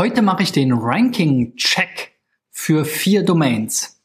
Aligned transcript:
Heute 0.00 0.22
mache 0.22 0.44
ich 0.44 0.50
den 0.50 0.72
Ranking-Check 0.72 2.12
für 2.50 2.86
vier 2.86 3.22
Domains. 3.22 4.00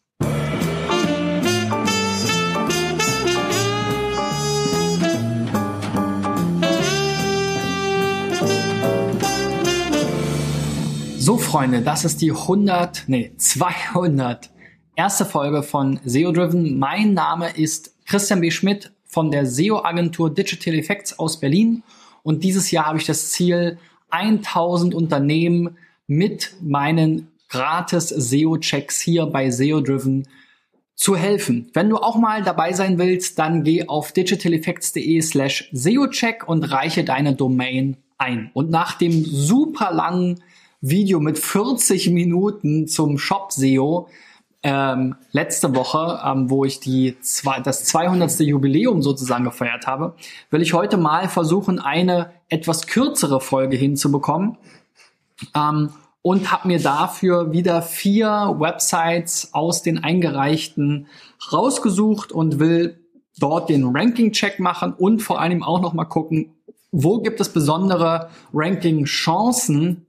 So 11.18 11.38
Freunde, 11.38 11.81
das 11.81 12.04
ist 12.04 12.21
die 12.21 12.32
100, 12.32 13.05
nee, 13.07 13.32
200 13.38 14.50
erste 14.98 15.23
Folge 15.23 15.64
von 15.64 16.02
SEO 16.04 16.34
Driven. 16.34 16.77
Mein 16.77 17.14
Name 17.14 17.52
ist 17.55 17.96
Christian 18.05 18.41
B. 18.41 18.52
Schmidt 18.52 18.91
von 19.05 19.32
der 19.32 19.46
SEO-Agentur 19.46 20.34
Digital 20.34 20.73
Effects 20.73 21.18
aus 21.18 21.39
Berlin 21.39 21.84
und 22.21 22.43
dieses 22.43 22.70
Jahr 22.71 22.88
habe 22.88 22.98
ich 22.98 23.05
das 23.05 23.32
Ziel, 23.32 23.77
1000 24.09 24.93
Unternehmen 24.93 25.77
mit 26.07 26.55
meinen 26.61 27.31
gratis 27.49 28.09
SEO-Checks 28.09 29.00
hier 29.01 29.25
bei 29.27 29.50
SEO 29.50 29.82
Driven 29.82 30.27
zu 30.96 31.15
helfen. 31.15 31.69
Wenn 31.73 31.89
du 31.89 31.97
auch 31.97 32.17
mal 32.17 32.41
dabei 32.44 32.73
sein 32.73 32.97
willst, 32.97 33.38
dann 33.38 33.63
geh 33.63 33.88
auf 33.88 34.11
digitaleffects.de 34.11 35.22
slash 35.22 35.69
SEO-Check 35.72 36.47
und 36.47 36.63
reiche 36.63 37.03
deine 37.03 37.36
Domain 37.36 37.97
ein. 38.17 38.49
Und 38.53 38.69
nach 38.72 38.97
dem 38.97 39.25
super 39.25 39.91
langen 39.91 40.41
Video 40.81 41.19
mit 41.19 41.38
40 41.38 42.11
Minuten 42.11 42.88
zum 42.88 43.17
Shop 43.17 43.52
SEO 43.52 44.08
ähm, 44.63 45.16
letzte 45.31 45.75
Woche, 45.75 46.19
ähm, 46.25 46.49
wo 46.49 46.66
ich 46.66 46.80
die 46.80 47.19
zwei, 47.19 47.59
das 47.59 47.83
200. 47.85 48.39
Jubiläum 48.39 49.02
sozusagen 49.02 49.44
gefeiert 49.44 49.85
habe, 49.85 50.16
will 50.49 50.61
ich 50.61 50.73
heute 50.73 50.97
mal 50.97 51.27
versuchen, 51.30 51.80
eine 51.80 52.31
etwas 52.49 52.88
kürzere 52.88 53.41
Folge 53.41 53.77
hinzubekommen 53.77 54.58
ähm, 55.53 55.92
und 56.22 56.52
habe 56.52 56.67
mir 56.67 56.80
dafür 56.80 57.52
wieder 57.52 57.81
vier 57.81 58.56
Websites 58.58 59.53
aus 59.53 59.83
den 59.83 60.03
eingereichten 60.03 61.08
rausgesucht 61.52 62.31
und 62.31 62.59
will 62.59 63.00
dort 63.38 63.69
den 63.69 63.95
Ranking-Check 63.95 64.59
machen 64.59 64.94
und 64.94 65.22
vor 65.22 65.39
allem 65.39 65.61
auch 65.61 65.81
noch 65.81 65.94
mal 65.94 66.05
gucken, 66.05 66.53
wo 66.92 67.19
gibt 67.19 67.42
es 67.42 67.50
besondere 67.50 68.30
Ranking-Chancen 68.53 70.05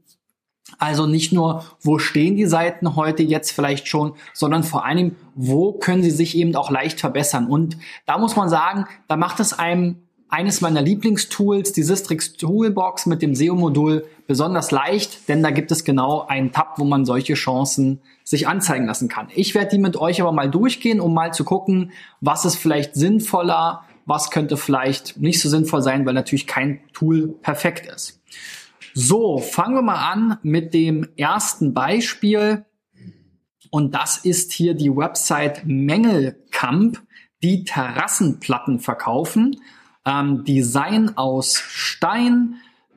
also 0.78 1.06
nicht 1.06 1.32
nur, 1.32 1.64
wo 1.80 1.98
stehen 1.98 2.36
die 2.36 2.46
Seiten 2.46 2.96
heute 2.96 3.22
jetzt 3.22 3.52
vielleicht 3.52 3.88
schon, 3.88 4.14
sondern 4.34 4.64
vor 4.64 4.84
allem, 4.84 5.16
wo 5.34 5.72
können 5.72 6.02
sie 6.02 6.10
sich 6.10 6.36
eben 6.36 6.54
auch 6.56 6.70
leicht 6.70 7.00
verbessern. 7.00 7.46
Und 7.46 7.78
da 8.04 8.18
muss 8.18 8.36
man 8.36 8.48
sagen, 8.48 8.86
da 9.08 9.16
macht 9.16 9.40
es 9.40 9.52
einem 9.52 10.05
eines 10.28 10.60
meiner 10.60 10.82
Lieblingstools, 10.82 11.72
die 11.72 11.82
Sistrix 11.82 12.32
Toolbox 12.32 13.06
mit 13.06 13.22
dem 13.22 13.34
SEO-Modul, 13.34 14.06
besonders 14.26 14.70
leicht, 14.70 15.28
denn 15.28 15.42
da 15.42 15.50
gibt 15.50 15.70
es 15.70 15.84
genau 15.84 16.26
einen 16.26 16.52
Tab, 16.52 16.78
wo 16.78 16.84
man 16.84 17.04
solche 17.04 17.34
Chancen 17.34 18.00
sich 18.24 18.48
anzeigen 18.48 18.86
lassen 18.86 19.08
kann. 19.08 19.28
Ich 19.34 19.54
werde 19.54 19.70
die 19.70 19.78
mit 19.78 19.96
euch 19.96 20.20
aber 20.20 20.32
mal 20.32 20.50
durchgehen, 20.50 21.00
um 21.00 21.14
mal 21.14 21.32
zu 21.32 21.44
gucken, 21.44 21.92
was 22.20 22.44
ist 22.44 22.56
vielleicht 22.56 22.94
sinnvoller, 22.94 23.84
was 24.04 24.30
könnte 24.30 24.56
vielleicht 24.56 25.20
nicht 25.20 25.40
so 25.40 25.48
sinnvoll 25.48 25.82
sein, 25.82 26.06
weil 26.06 26.14
natürlich 26.14 26.46
kein 26.46 26.80
Tool 26.92 27.28
perfekt 27.28 27.86
ist. 27.86 28.20
So, 28.94 29.38
fangen 29.38 29.74
wir 29.74 29.82
mal 29.82 30.10
an 30.10 30.38
mit 30.42 30.72
dem 30.72 31.08
ersten 31.16 31.74
Beispiel. 31.74 32.64
Und 33.70 33.94
das 33.94 34.18
ist 34.18 34.52
hier 34.52 34.74
die 34.74 34.94
Website 34.94 35.66
Mengelkamp, 35.66 37.02
die 37.42 37.64
Terrassenplatten 37.64 38.80
verkaufen. 38.80 39.60
Ähm, 40.06 40.44
Design 40.44 41.16
aus 41.16 41.58
Stein. 41.58 42.54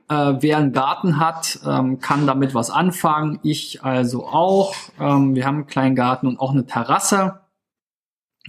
Äh, 0.07 0.35
wer 0.39 0.57
einen 0.57 0.71
Garten 0.71 1.19
hat, 1.19 1.59
ähm, 1.67 1.99
kann 1.99 2.25
damit 2.25 2.53
was 2.53 2.69
anfangen. 2.69 3.39
Ich 3.43 3.83
also 3.83 4.25
auch. 4.25 4.75
Ähm, 4.99 5.35
wir 5.35 5.45
haben 5.45 5.55
einen 5.55 5.67
kleinen 5.67 5.95
Garten 5.95 6.27
und 6.27 6.39
auch 6.39 6.51
eine 6.51 6.65
Terrasse. 6.65 7.41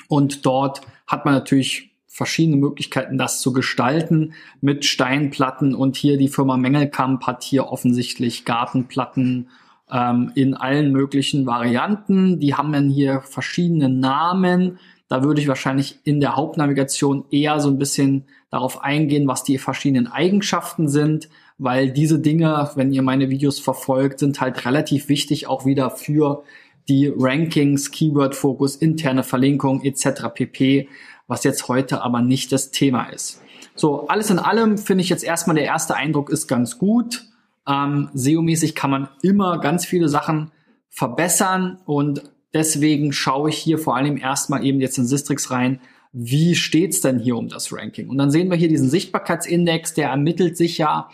Und 0.08 0.46
dort 0.46 0.82
hat 1.06 1.24
man 1.24 1.34
natürlich 1.34 1.90
verschiedene 2.06 2.56
Möglichkeiten, 2.56 3.18
das 3.18 3.40
zu 3.40 3.52
gestalten 3.52 4.34
mit 4.60 4.84
Steinplatten. 4.84 5.74
Und 5.74 5.96
hier 5.96 6.18
die 6.18 6.28
Firma 6.28 6.56
Mengelkamp 6.56 7.26
hat 7.26 7.42
hier 7.42 7.68
offensichtlich 7.68 8.44
Gartenplatten 8.44 9.48
ähm, 9.90 10.32
in 10.34 10.54
allen 10.54 10.92
möglichen 10.92 11.46
Varianten. 11.46 12.40
Die 12.40 12.54
haben 12.54 12.72
dann 12.72 12.88
hier 12.88 13.20
verschiedene 13.20 13.88
Namen. 13.88 14.78
Da 15.08 15.22
würde 15.22 15.40
ich 15.40 15.48
wahrscheinlich 15.48 15.98
in 16.04 16.20
der 16.20 16.36
Hauptnavigation 16.36 17.24
eher 17.30 17.60
so 17.60 17.68
ein 17.68 17.78
bisschen 17.78 18.26
darauf 18.50 18.82
eingehen, 18.82 19.28
was 19.28 19.44
die 19.44 19.58
verschiedenen 19.58 20.08
Eigenschaften 20.08 20.88
sind, 20.88 21.28
weil 21.58 21.90
diese 21.90 22.18
Dinge, 22.18 22.70
wenn 22.74 22.92
ihr 22.92 23.02
meine 23.02 23.30
Videos 23.30 23.60
verfolgt, 23.60 24.18
sind 24.18 24.40
halt 24.40 24.64
relativ 24.64 25.08
wichtig 25.08 25.46
auch 25.46 25.66
wieder 25.66 25.90
für 25.90 26.42
die 26.88 27.12
Rankings, 27.14 27.90
Keyword-Fokus, 27.92 28.76
interne 28.76 29.22
Verlinkung 29.22 29.82
etc. 29.82 30.28
pp 30.34 30.88
was 31.30 31.44
jetzt 31.44 31.68
heute 31.68 32.02
aber 32.02 32.22
nicht 32.22 32.50
das 32.50 32.72
Thema 32.72 33.04
ist. 33.04 33.40
So, 33.76 34.08
alles 34.08 34.30
in 34.30 34.40
allem 34.40 34.76
finde 34.76 35.04
ich 35.04 35.08
jetzt 35.08 35.22
erstmal 35.22 35.54
der 35.54 35.64
erste 35.64 35.94
Eindruck 35.94 36.28
ist 36.28 36.48
ganz 36.48 36.76
gut. 36.76 37.24
Ähm, 37.68 38.10
SEO-mäßig 38.14 38.74
kann 38.74 38.90
man 38.90 39.08
immer 39.22 39.58
ganz 39.60 39.86
viele 39.86 40.08
Sachen 40.08 40.50
verbessern 40.88 41.78
und 41.84 42.24
deswegen 42.52 43.12
schaue 43.12 43.50
ich 43.50 43.56
hier 43.58 43.78
vor 43.78 43.94
allem 43.96 44.16
erstmal 44.16 44.64
eben 44.64 44.80
jetzt 44.80 44.98
in 44.98 45.06
Sistrix 45.06 45.52
rein, 45.52 45.80
wie 46.12 46.54
steht's 46.54 47.00
denn 47.00 47.18
hier 47.18 47.36
um 47.36 47.48
das 47.48 47.72
Ranking? 47.72 48.08
Und 48.08 48.18
dann 48.18 48.30
sehen 48.30 48.50
wir 48.50 48.56
hier 48.56 48.68
diesen 48.68 48.90
Sichtbarkeitsindex, 48.90 49.94
der 49.94 50.10
ermittelt 50.10 50.56
sich 50.56 50.78
ja 50.78 51.08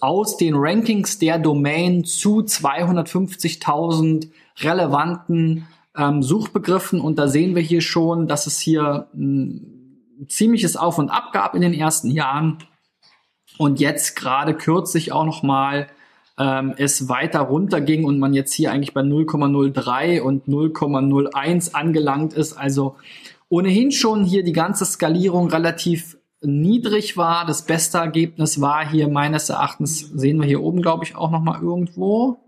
aus 0.00 0.36
den 0.36 0.54
Rankings 0.56 1.18
der 1.18 1.38
Domain 1.38 2.04
zu 2.04 2.40
250.000 2.40 4.30
relevanten 4.60 5.66
ähm, 5.96 6.22
Suchbegriffen 6.22 7.00
und 7.00 7.18
da 7.18 7.28
sehen 7.28 7.54
wir 7.54 7.62
hier 7.62 7.80
schon, 7.80 8.28
dass 8.28 8.46
es 8.46 8.58
hier 8.58 9.08
ein 9.14 10.26
ziemliches 10.28 10.76
Auf 10.76 10.98
und 10.98 11.10
Ab 11.10 11.32
gab 11.32 11.54
in 11.54 11.60
den 11.60 11.74
ersten 11.74 12.10
Jahren 12.10 12.58
und 13.56 13.80
jetzt 13.80 14.16
gerade 14.16 14.54
kürzlich 14.54 15.12
auch 15.12 15.24
noch 15.24 15.42
mal 15.42 15.88
ähm, 16.38 16.74
es 16.76 17.08
weiter 17.08 17.40
runterging 17.40 18.04
und 18.04 18.18
man 18.18 18.34
jetzt 18.34 18.52
hier 18.52 18.72
eigentlich 18.72 18.94
bei 18.94 19.00
0,03 19.02 20.20
und 20.20 20.46
0,01 20.46 21.72
angelangt 21.72 22.32
ist. 22.32 22.54
Also 22.54 22.96
ohnehin 23.48 23.92
schon 23.92 24.24
hier 24.24 24.42
die 24.42 24.52
ganze 24.52 24.84
Skalierung 24.84 25.48
relativ 25.50 26.18
niedrig 26.40 27.16
war. 27.16 27.46
Das 27.46 27.64
beste 27.64 27.98
Ergebnis 27.98 28.60
war 28.60 28.88
hier 28.88 29.08
meines 29.08 29.48
Erachtens, 29.48 30.00
sehen 30.00 30.38
wir 30.38 30.46
hier 30.46 30.62
oben, 30.62 30.82
glaube 30.82 31.04
ich, 31.04 31.16
auch 31.16 31.30
noch 31.30 31.42
mal 31.42 31.60
irgendwo. 31.60 32.38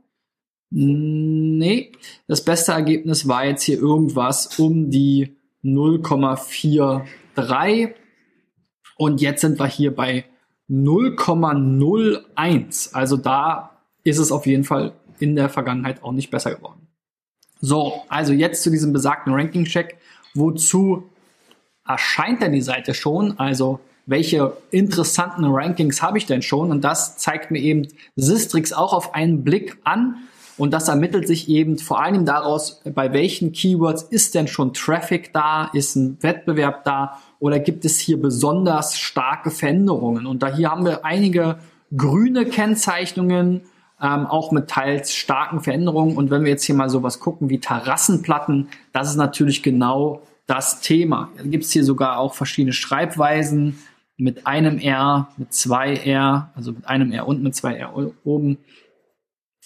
Nee, 0.70 1.92
das 2.28 2.44
beste 2.44 2.70
Ergebnis 2.72 3.26
war 3.26 3.44
jetzt 3.44 3.64
hier 3.64 3.78
irgendwas 3.78 4.58
um 4.58 4.90
die 4.90 5.36
0,43 5.64 7.94
und 8.96 9.20
jetzt 9.20 9.40
sind 9.40 9.58
wir 9.58 9.66
hier 9.66 9.92
bei 9.94 10.26
0,01. 10.68 12.94
Also 12.94 13.16
da 13.16 13.82
ist 14.04 14.18
es 14.18 14.30
auf 14.30 14.46
jeden 14.46 14.62
Fall 14.64 14.92
in 15.18 15.34
der 15.34 15.48
Vergangenheit 15.48 16.04
auch 16.04 16.12
nicht 16.12 16.30
besser 16.30 16.54
geworden. 16.54 16.86
So, 17.60 18.04
also 18.08 18.32
jetzt 18.32 18.62
zu 18.62 18.70
diesem 18.70 18.92
besagten 18.92 19.34
Ranking-Check. 19.34 19.98
Wozu 20.34 21.04
erscheint 21.86 22.42
denn 22.42 22.52
die 22.52 22.62
Seite 22.62 22.94
schon? 22.94 23.38
Also 23.38 23.80
welche 24.06 24.56
interessanten 24.70 25.44
Rankings 25.44 26.02
habe 26.02 26.18
ich 26.18 26.26
denn 26.26 26.42
schon? 26.42 26.70
Und 26.70 26.82
das 26.82 27.16
zeigt 27.16 27.50
mir 27.50 27.60
eben 27.60 27.88
Sistrix 28.16 28.72
auch 28.72 28.92
auf 28.92 29.14
einen 29.14 29.44
Blick 29.44 29.78
an. 29.84 30.16
Und 30.56 30.72
das 30.72 30.88
ermittelt 30.88 31.26
sich 31.26 31.48
eben 31.48 31.78
vor 31.78 32.02
allem 32.02 32.26
daraus, 32.26 32.82
bei 32.84 33.12
welchen 33.14 33.52
Keywords 33.52 34.02
ist 34.02 34.34
denn 34.34 34.46
schon 34.46 34.74
Traffic 34.74 35.32
da, 35.32 35.70
ist 35.72 35.96
ein 35.96 36.18
Wettbewerb 36.20 36.84
da 36.84 37.18
oder 37.38 37.58
gibt 37.58 37.84
es 37.86 37.98
hier 37.98 38.20
besonders 38.20 38.98
starke 38.98 39.50
Veränderungen? 39.50 40.26
Und 40.26 40.42
da 40.42 40.54
hier 40.54 40.70
haben 40.70 40.84
wir 40.84 41.04
einige 41.04 41.58
grüne 41.97 42.44
Kennzeichnungen, 42.44 43.62
ähm, 44.02 44.26
auch 44.26 44.52
mit 44.52 44.68
teils 44.68 45.14
starken 45.14 45.60
Veränderungen. 45.60 46.16
Und 46.16 46.30
wenn 46.30 46.44
wir 46.44 46.50
jetzt 46.50 46.64
hier 46.64 46.74
mal 46.74 46.88
sowas 46.88 47.20
gucken 47.20 47.50
wie 47.50 47.60
Terrassenplatten, 47.60 48.68
das 48.92 49.10
ist 49.10 49.16
natürlich 49.16 49.62
genau 49.62 50.22
das 50.47 50.80
Thema. 50.80 51.30
Da 51.36 51.44
gibt 51.44 51.64
es 51.64 51.70
hier 51.70 51.84
sogar 51.84 52.18
auch 52.18 52.34
verschiedene 52.34 52.72
Schreibweisen 52.72 53.78
mit 54.16 54.47
einem 54.47 54.78
R, 54.78 55.28
mit 55.36 55.52
zwei 55.52 55.94
R, 55.94 56.50
also 56.54 56.72
mit 56.72 56.86
einem 56.86 57.12
R 57.12 57.26
und 57.26 57.42
mit 57.42 57.54
zwei 57.54 57.74
R 57.74 57.94
oben 58.24 58.58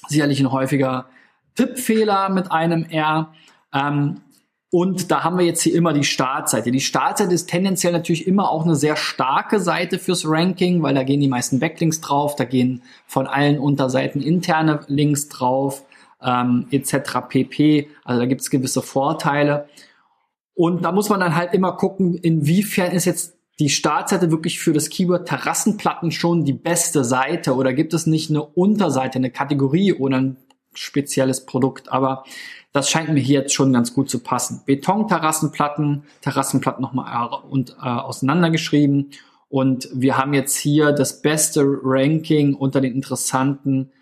sicherlich 0.08 0.40
ein 0.40 0.52
häufiger 0.52 1.06
Tippfehler 1.54 2.28
mit 2.28 2.52
einem 2.52 2.84
R. 2.84 3.32
Ähm, 3.72 4.20
und 4.75 5.12
da 5.12 5.23
haben 5.23 5.38
wir 5.38 5.47
jetzt 5.47 5.62
hier 5.62 5.76
immer 5.76 5.93
die 5.93 6.03
Startseite. 6.03 6.73
Die 6.73 6.81
Startseite 6.81 7.32
ist 7.32 7.49
tendenziell 7.49 7.93
natürlich 7.93 8.26
immer 8.26 8.50
auch 8.50 8.65
eine 8.65 8.75
sehr 8.75 8.97
starke 8.97 9.61
Seite 9.61 10.00
fürs 10.00 10.25
Ranking, 10.26 10.82
weil 10.82 10.97
da 10.97 11.05
gehen 11.05 11.21
die 11.21 11.29
meisten 11.29 11.61
Backlinks 11.61 12.00
drauf, 12.00 12.35
da 12.35 12.43
gehen 12.43 12.82
von 13.06 13.29
allen 13.29 13.61
Unterseiten 13.61 14.21
interne 14.21 14.81
Links 14.88 15.29
drauf, 15.29 15.85
ähm, 16.21 16.67
etc. 16.73 17.21
pp. 17.29 17.88
Also 18.03 18.21
da 18.23 18.26
gibt 18.26 18.41
es 18.41 18.50
gewisse 18.50 18.82
Vorteile. 18.82 19.69
Und 20.55 20.85
da 20.85 20.91
muss 20.91 21.09
man 21.09 21.21
dann 21.21 21.37
halt 21.37 21.55
immer 21.55 21.76
gucken, 21.76 22.17
inwiefern 22.17 22.91
ist 22.91 23.05
jetzt 23.05 23.37
die 23.61 23.69
Startseite 23.69 24.32
wirklich 24.32 24.59
für 24.59 24.73
das 24.73 24.91
Keyword 24.91 25.29
Terrassenplatten 25.29 26.11
schon 26.11 26.44
die 26.44 26.53
beste 26.53 27.05
Seite 27.05 27.55
oder 27.55 27.75
gibt 27.75 27.94
es 27.94 28.09
nicht 28.09 28.29
eine 28.29 28.43
Unterseite, 28.43 29.19
eine 29.19 29.31
Kategorie 29.31 29.93
oder 29.93 30.17
ein 30.17 30.37
spezielles 30.79 31.47
Produkt? 31.47 31.91
Aber 31.91 32.25
das 32.73 32.91
scheint 32.91 33.09
mir 33.09 33.21
hier 33.21 33.41
jetzt 33.41 33.55
schon 33.55 33.73
ganz 33.73 33.94
gut 33.94 34.11
zu 34.11 34.19
passen. 34.21 34.62
Beton-Terrassenplatten, 34.67 36.05
Terrassenplatten 36.21 36.82
nochmal 36.82 37.29
und, 37.49 37.76
äh, 37.81 37.87
auseinandergeschrieben. 37.87 39.11
Und 39.49 39.88
wir 39.93 40.19
haben 40.19 40.35
jetzt 40.35 40.56
hier 40.56 40.93
das 40.93 41.23
beste 41.23 41.65
Ranking 41.65 42.55
unter 42.55 42.81
den 42.81 42.94
interessanten 42.94 43.93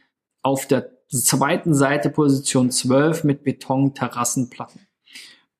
auf 0.43 0.67
der 0.67 0.91
zweiten 1.09 1.75
Seite 1.75 2.09
Position 2.09 2.71
12 2.71 3.25
mit 3.25 3.45
Beton-Terrassenplatten. 3.45 4.81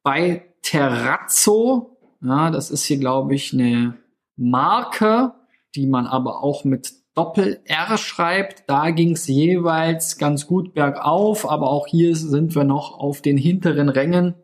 Bei 0.03 0.47
Terrazzo, 0.63 1.99
ja, 2.23 2.51
das 2.51 2.71
ist 2.71 2.85
hier, 2.85 2.99
glaube 2.99 3.35
ich, 3.35 3.53
eine 3.53 3.99
Marke, 4.37 5.35
die 5.75 5.87
man 5.87 6.07
aber 6.07 6.43
auch 6.43 6.65
mit 6.65 7.02
Doppel-R 7.15 7.99
schreibt. 7.99 8.65
Da 8.69 8.91
ging 8.91 9.13
es 9.13 9.27
jeweils 9.27 10.19
ganz 10.19 10.47
gut 10.47 10.75
bergauf, 10.75 11.49
aber 11.49 11.71
auch 11.71 11.87
hier 11.87 12.17
sind 12.17 12.55
wir 12.55 12.65
noch 12.65 12.99
auf 12.99 13.21
den 13.21 13.37
hinteren 13.37 13.89
Rängen. 13.89 14.35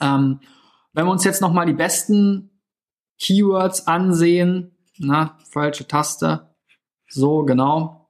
Ähm, 0.00 0.40
wenn 0.92 1.06
wir 1.06 1.12
uns 1.12 1.24
jetzt 1.24 1.40
nochmal 1.40 1.66
die 1.66 1.72
besten 1.72 2.50
Keywords 3.18 3.86
ansehen, 3.86 4.76
na, 4.98 5.36
falsche 5.50 5.86
Taste, 5.86 6.54
so 7.08 7.44
genau, 7.44 8.06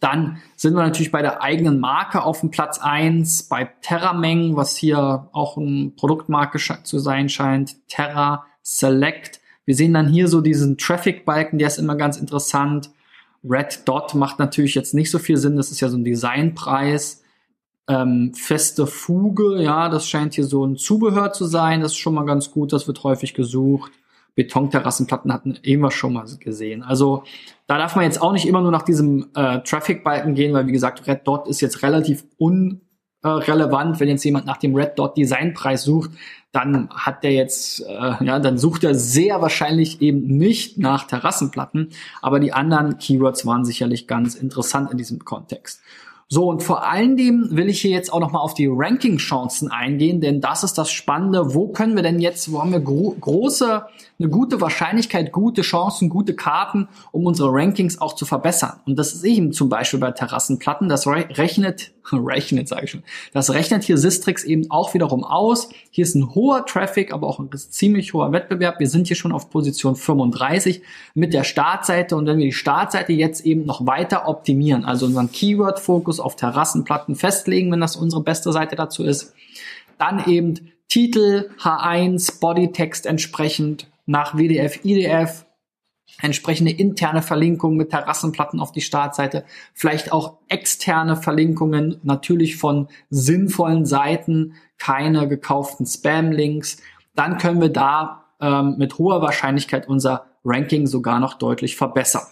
dann 0.00 0.42
sind 0.56 0.74
wir 0.74 0.82
natürlich 0.82 1.12
bei 1.12 1.22
der 1.22 1.42
eigenen 1.42 1.80
Marke 1.80 2.24
auf 2.24 2.40
dem 2.40 2.50
Platz 2.50 2.78
eins 2.78 3.48
bei 3.48 3.64
Terrameng, 3.80 4.54
was 4.54 4.76
hier 4.76 5.30
auch 5.32 5.56
ein 5.56 5.96
Produktmarke 5.96 6.58
zu 6.82 6.98
sein 6.98 7.28
scheint, 7.28 7.88
Terra 7.88 8.44
Select. 8.62 9.40
Wir 9.66 9.74
sehen 9.74 9.94
dann 9.94 10.08
hier 10.08 10.28
so 10.28 10.40
diesen 10.40 10.78
Traffic-Balken, 10.78 11.58
der 11.58 11.68
ist 11.68 11.78
immer 11.78 11.96
ganz 11.96 12.16
interessant. 12.16 12.90
Red 13.42 13.82
Dot 13.86 14.14
macht 14.14 14.38
natürlich 14.38 14.74
jetzt 14.74 14.94
nicht 14.94 15.10
so 15.10 15.18
viel 15.18 15.36
Sinn, 15.36 15.56
das 15.56 15.70
ist 15.70 15.80
ja 15.80 15.88
so 15.88 15.96
ein 15.96 16.04
Designpreis. 16.04 17.22
Ähm, 17.86 18.32
feste 18.34 18.86
Fuge, 18.86 19.62
ja, 19.62 19.90
das 19.90 20.08
scheint 20.08 20.34
hier 20.34 20.44
so 20.44 20.64
ein 20.64 20.76
Zubehör 20.76 21.32
zu 21.32 21.44
sein, 21.44 21.82
das 21.82 21.92
ist 21.92 21.98
schon 21.98 22.14
mal 22.14 22.24
ganz 22.24 22.50
gut, 22.50 22.72
das 22.72 22.86
wird 22.86 23.04
häufig 23.04 23.34
gesucht. 23.34 23.92
Betonterrassenplatten 24.34 25.32
hatten 25.32 25.58
immer 25.62 25.90
schon 25.90 26.14
mal 26.14 26.26
gesehen. 26.40 26.82
Also 26.82 27.22
da 27.66 27.78
darf 27.78 27.94
man 27.94 28.04
jetzt 28.04 28.20
auch 28.20 28.32
nicht 28.32 28.46
immer 28.46 28.62
nur 28.62 28.72
nach 28.72 28.82
diesem 28.82 29.28
äh, 29.34 29.60
Traffic-Balken 29.60 30.34
gehen, 30.34 30.52
weil 30.54 30.66
wie 30.66 30.72
gesagt, 30.72 31.06
Red 31.06 31.26
Dot 31.26 31.46
ist 31.46 31.60
jetzt 31.60 31.82
relativ 31.82 32.24
unrelevant. 33.24 33.98
Wenn 33.98 34.08
jetzt 34.08 34.24
jemand 34.24 34.46
nach 34.46 34.58
dem 34.58 34.74
Red 34.74 34.98
Dot 34.98 35.16
Designpreis 35.16 35.82
sucht, 35.82 36.10
dann 36.52 36.88
hat 36.90 37.24
der 37.24 37.32
jetzt, 37.32 37.80
äh, 37.80 38.24
ja, 38.24 38.38
dann 38.38 38.58
sucht 38.58 38.84
er 38.84 38.94
sehr 38.94 39.42
wahrscheinlich 39.42 40.00
eben 40.00 40.26
nicht 40.36 40.78
nach 40.78 41.04
Terrassenplatten, 41.04 41.88
aber 42.22 42.38
die 42.38 42.52
anderen 42.52 42.98
Keywords 42.98 43.44
waren 43.44 43.64
sicherlich 43.64 44.06
ganz 44.06 44.36
interessant 44.36 44.92
in 44.92 44.98
diesem 44.98 45.24
Kontext. 45.24 45.80
So, 46.34 46.48
und 46.48 46.64
vor 46.64 46.84
allen 46.84 47.16
Dingen 47.16 47.50
will 47.50 47.68
ich 47.68 47.80
hier 47.80 47.92
jetzt 47.92 48.12
auch 48.12 48.18
nochmal 48.18 48.42
auf 48.42 48.54
die 48.54 48.66
Ranking-Chancen 48.68 49.70
eingehen, 49.70 50.20
denn 50.20 50.40
das 50.40 50.64
ist 50.64 50.76
das 50.76 50.90
Spannende. 50.90 51.54
Wo 51.54 51.68
können 51.68 51.94
wir 51.94 52.02
denn 52.02 52.18
jetzt, 52.18 52.50
wo 52.50 52.60
haben 52.60 52.72
wir 52.72 52.80
gro 52.80 53.14
große, 53.20 53.84
eine 54.18 54.28
gute 54.28 54.60
Wahrscheinlichkeit, 54.60 55.30
gute 55.30 55.62
Chancen, 55.62 56.08
gute 56.08 56.34
Karten, 56.34 56.88
um 57.12 57.24
unsere 57.26 57.52
Rankings 57.52 58.00
auch 58.00 58.14
zu 58.16 58.26
verbessern? 58.26 58.80
Und 58.84 58.98
das 58.98 59.14
ist 59.14 59.22
eben 59.22 59.52
zum 59.52 59.68
Beispiel 59.68 60.00
bei 60.00 60.10
Terrassenplatten. 60.10 60.88
Das 60.88 61.06
rechnet, 61.06 61.92
rechnet 62.12 62.66
sage 62.66 62.86
ich 62.86 62.90
schon, 62.90 63.04
das 63.32 63.50
rechnet 63.50 63.84
hier 63.84 63.96
Sistrix 63.96 64.42
eben 64.42 64.72
auch 64.72 64.92
wiederum 64.92 65.22
aus. 65.22 65.68
Hier 65.92 66.02
ist 66.02 66.16
ein 66.16 66.34
hoher 66.34 66.66
Traffic, 66.66 67.12
aber 67.12 67.28
auch 67.28 67.38
ein 67.38 67.48
ziemlich 67.52 68.12
hoher 68.12 68.32
Wettbewerb. 68.32 68.80
Wir 68.80 68.88
sind 68.88 69.06
hier 69.06 69.16
schon 69.16 69.30
auf 69.30 69.50
Position 69.50 69.94
35 69.94 70.82
mit 71.14 71.32
der 71.32 71.44
Startseite. 71.44 72.16
Und 72.16 72.26
wenn 72.26 72.38
wir 72.38 72.46
die 72.46 72.52
Startseite 72.52 73.12
jetzt 73.12 73.46
eben 73.46 73.64
noch 73.64 73.86
weiter 73.86 74.26
optimieren, 74.26 74.84
also 74.84 75.06
unseren 75.06 75.30
Keyword-Fokus 75.30 76.23
auf 76.24 76.36
Terrassenplatten 76.36 77.14
festlegen, 77.14 77.70
wenn 77.70 77.80
das 77.80 77.96
unsere 77.96 78.22
beste 78.22 78.52
Seite 78.52 78.76
dazu 78.76 79.04
ist. 79.04 79.34
Dann 79.98 80.24
eben 80.26 80.72
Titel 80.88 81.50
H1, 81.60 82.40
Bodytext 82.40 83.06
entsprechend 83.06 83.90
nach 84.06 84.36
WDF, 84.36 84.84
IDF, 84.84 85.46
entsprechende 86.20 86.70
interne 86.72 87.22
Verlinkungen 87.22 87.76
mit 87.76 87.90
Terrassenplatten 87.90 88.60
auf 88.60 88.72
die 88.72 88.80
Startseite, 88.80 89.44
vielleicht 89.72 90.12
auch 90.12 90.38
externe 90.48 91.16
Verlinkungen, 91.16 92.00
natürlich 92.02 92.56
von 92.56 92.88
sinnvollen 93.10 93.86
Seiten, 93.86 94.54
keine 94.78 95.28
gekauften 95.28 95.86
Spam-Links. 95.86 96.78
Dann 97.14 97.38
können 97.38 97.60
wir 97.60 97.70
da 97.70 98.26
ähm, 98.40 98.76
mit 98.78 98.98
hoher 98.98 99.22
Wahrscheinlichkeit 99.22 99.88
unser 99.88 100.26
Ranking 100.44 100.86
sogar 100.86 101.20
noch 101.20 101.34
deutlich 101.34 101.76
verbessern. 101.76 102.22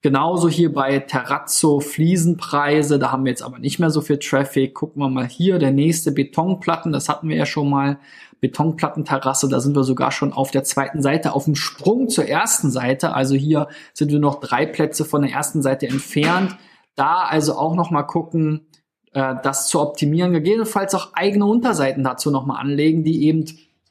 Genauso 0.00 0.48
hier 0.48 0.72
bei 0.72 1.00
Terrazzo 1.00 1.80
Fliesenpreise, 1.80 3.00
da 3.00 3.10
haben 3.10 3.24
wir 3.24 3.30
jetzt 3.30 3.42
aber 3.42 3.58
nicht 3.58 3.80
mehr 3.80 3.90
so 3.90 4.00
viel 4.00 4.18
Traffic. 4.18 4.72
Gucken 4.74 5.02
wir 5.02 5.08
mal 5.08 5.26
hier, 5.26 5.58
der 5.58 5.72
nächste 5.72 6.12
Betonplatten, 6.12 6.92
das 6.92 7.08
hatten 7.08 7.28
wir 7.28 7.36
ja 7.36 7.46
schon 7.46 7.68
mal. 7.68 7.98
Betonplattenterrasse, 8.40 9.48
da 9.48 9.58
sind 9.58 9.74
wir 9.74 9.82
sogar 9.82 10.12
schon 10.12 10.32
auf 10.32 10.52
der 10.52 10.62
zweiten 10.62 11.02
Seite, 11.02 11.32
auf 11.32 11.46
dem 11.46 11.56
Sprung 11.56 12.08
zur 12.08 12.26
ersten 12.26 12.70
Seite. 12.70 13.12
Also 13.12 13.34
hier 13.34 13.66
sind 13.92 14.12
wir 14.12 14.20
noch 14.20 14.38
drei 14.38 14.66
Plätze 14.66 15.04
von 15.04 15.22
der 15.22 15.32
ersten 15.32 15.62
Seite 15.62 15.88
entfernt. 15.88 16.56
Da 16.94 17.24
also 17.24 17.56
auch 17.56 17.74
noch 17.74 17.90
mal 17.90 18.04
gucken, 18.04 18.68
äh, 19.12 19.34
das 19.42 19.66
zu 19.66 19.80
optimieren, 19.80 20.32
gegebenenfalls 20.32 20.94
auch 20.94 21.14
eigene 21.14 21.46
Unterseiten 21.46 22.04
dazu 22.04 22.30
noch 22.30 22.46
mal 22.46 22.60
anlegen, 22.60 23.02
die 23.02 23.24
eben 23.24 23.46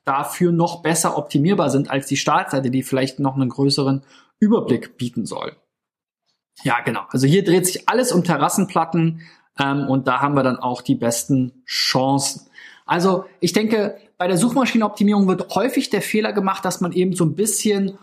dafür 0.06 0.54
noch 0.54 0.82
besser 0.82 1.18
optimierbar 1.18 1.70
sind 1.70 1.92
als 1.92 2.08
die 2.08 2.16
Startseite, 2.16 2.72
die 2.72 2.84
vielleicht 2.84 3.20
noch 3.20 3.36
einen 3.36 3.50
größeren 3.50 4.04
Überblick 4.40 4.98
bieten 4.98 5.26
soll. 5.26 5.58
Ja, 6.64 6.80
genau. 6.84 7.02
Also 7.10 7.28
hier 7.28 7.44
dreht 7.44 7.66
sich 7.66 7.88
alles 7.88 8.12
um 8.12 8.24
Terrassenplatten 8.24 9.22
ähm, 9.60 9.88
und 9.88 10.08
da 10.08 10.22
haben 10.22 10.36
wir 10.36 10.44
dann 10.44 10.58
auch 10.58 10.82
die 10.82 10.96
besten 10.96 11.64
Chancen. 11.66 12.48
Also 12.86 13.26
ich 13.40 13.54
denke, 13.54 13.98
bei 14.18 14.28
der 14.28 14.38
Suchmaschinenoptimierung 14.38 15.28
wird 15.28 15.54
häufig 15.56 15.90
der 15.90 16.02
Fehler 16.02 16.34
gemacht, 16.34 16.66
dass 16.66 16.82
man 16.82 16.92
eben 16.92 17.14
so 17.14 17.26
ein 17.26 17.36
bisschen 17.36 17.98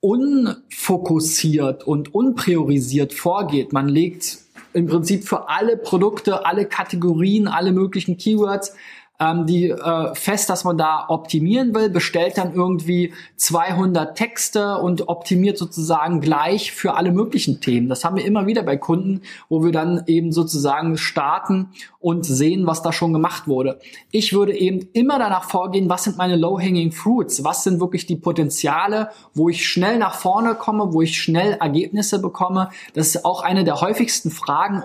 unfokussiert 0.00 1.84
und 1.84 2.14
unpriorisiert 2.14 3.12
vorgeht. 3.12 3.72
Man 3.72 3.88
legt 3.88 4.38
im 4.72 4.86
Prinzip 4.86 5.24
für 5.24 5.48
alle 5.48 5.76
Produkte, 5.76 6.46
alle 6.46 6.64
Kategorien, 6.64 7.48
alle 7.48 7.72
möglichen 7.72 8.16
Keywords 8.16 8.74
ähm, 9.20 9.46
die 9.46 9.68
äh, 9.68 10.14
fest, 10.14 10.50
dass 10.50 10.64
man 10.64 10.78
da 10.78 11.04
optimieren 11.08 11.74
will, 11.74 11.90
bestellt 11.90 12.38
dann 12.38 12.54
irgendwie 12.54 13.12
200 13.36 14.16
Texte 14.16 14.78
und 14.78 15.08
optimiert 15.08 15.58
sozusagen 15.58 16.20
gleich 16.20 16.72
für 16.72 16.94
alle 16.94 17.12
möglichen 17.12 17.60
Themen. 17.60 17.88
Das 17.88 18.04
haben 18.04 18.16
wir 18.16 18.24
immer 18.24 18.46
wieder 18.46 18.62
bei 18.62 18.76
Kunden, 18.76 19.22
wo 19.48 19.62
wir 19.62 19.72
dann 19.72 20.02
eben 20.06 20.32
sozusagen 20.32 20.96
starten 20.96 21.68
und 21.98 22.24
sehen, 22.24 22.66
was 22.66 22.82
da 22.82 22.92
schon 22.92 23.12
gemacht 23.12 23.46
wurde. 23.46 23.78
Ich 24.10 24.32
würde 24.32 24.56
eben 24.56 24.88
immer 24.94 25.18
danach 25.18 25.44
vorgehen, 25.44 25.90
was 25.90 26.04
sind 26.04 26.16
meine 26.16 26.36
low-hanging 26.36 26.92
fruits, 26.92 27.44
was 27.44 27.62
sind 27.62 27.78
wirklich 27.78 28.06
die 28.06 28.16
Potenziale, 28.16 29.10
wo 29.34 29.50
ich 29.50 29.68
schnell 29.68 29.98
nach 29.98 30.14
vorne 30.14 30.54
komme, 30.54 30.94
wo 30.94 31.02
ich 31.02 31.20
schnell 31.20 31.58
Ergebnisse 31.60 32.20
bekomme. 32.20 32.70
Das 32.94 33.08
ist 33.08 33.24
auch 33.24 33.42
eine 33.42 33.64
der 33.64 33.82
häufigsten 33.82 34.30
Fragen 34.30 34.82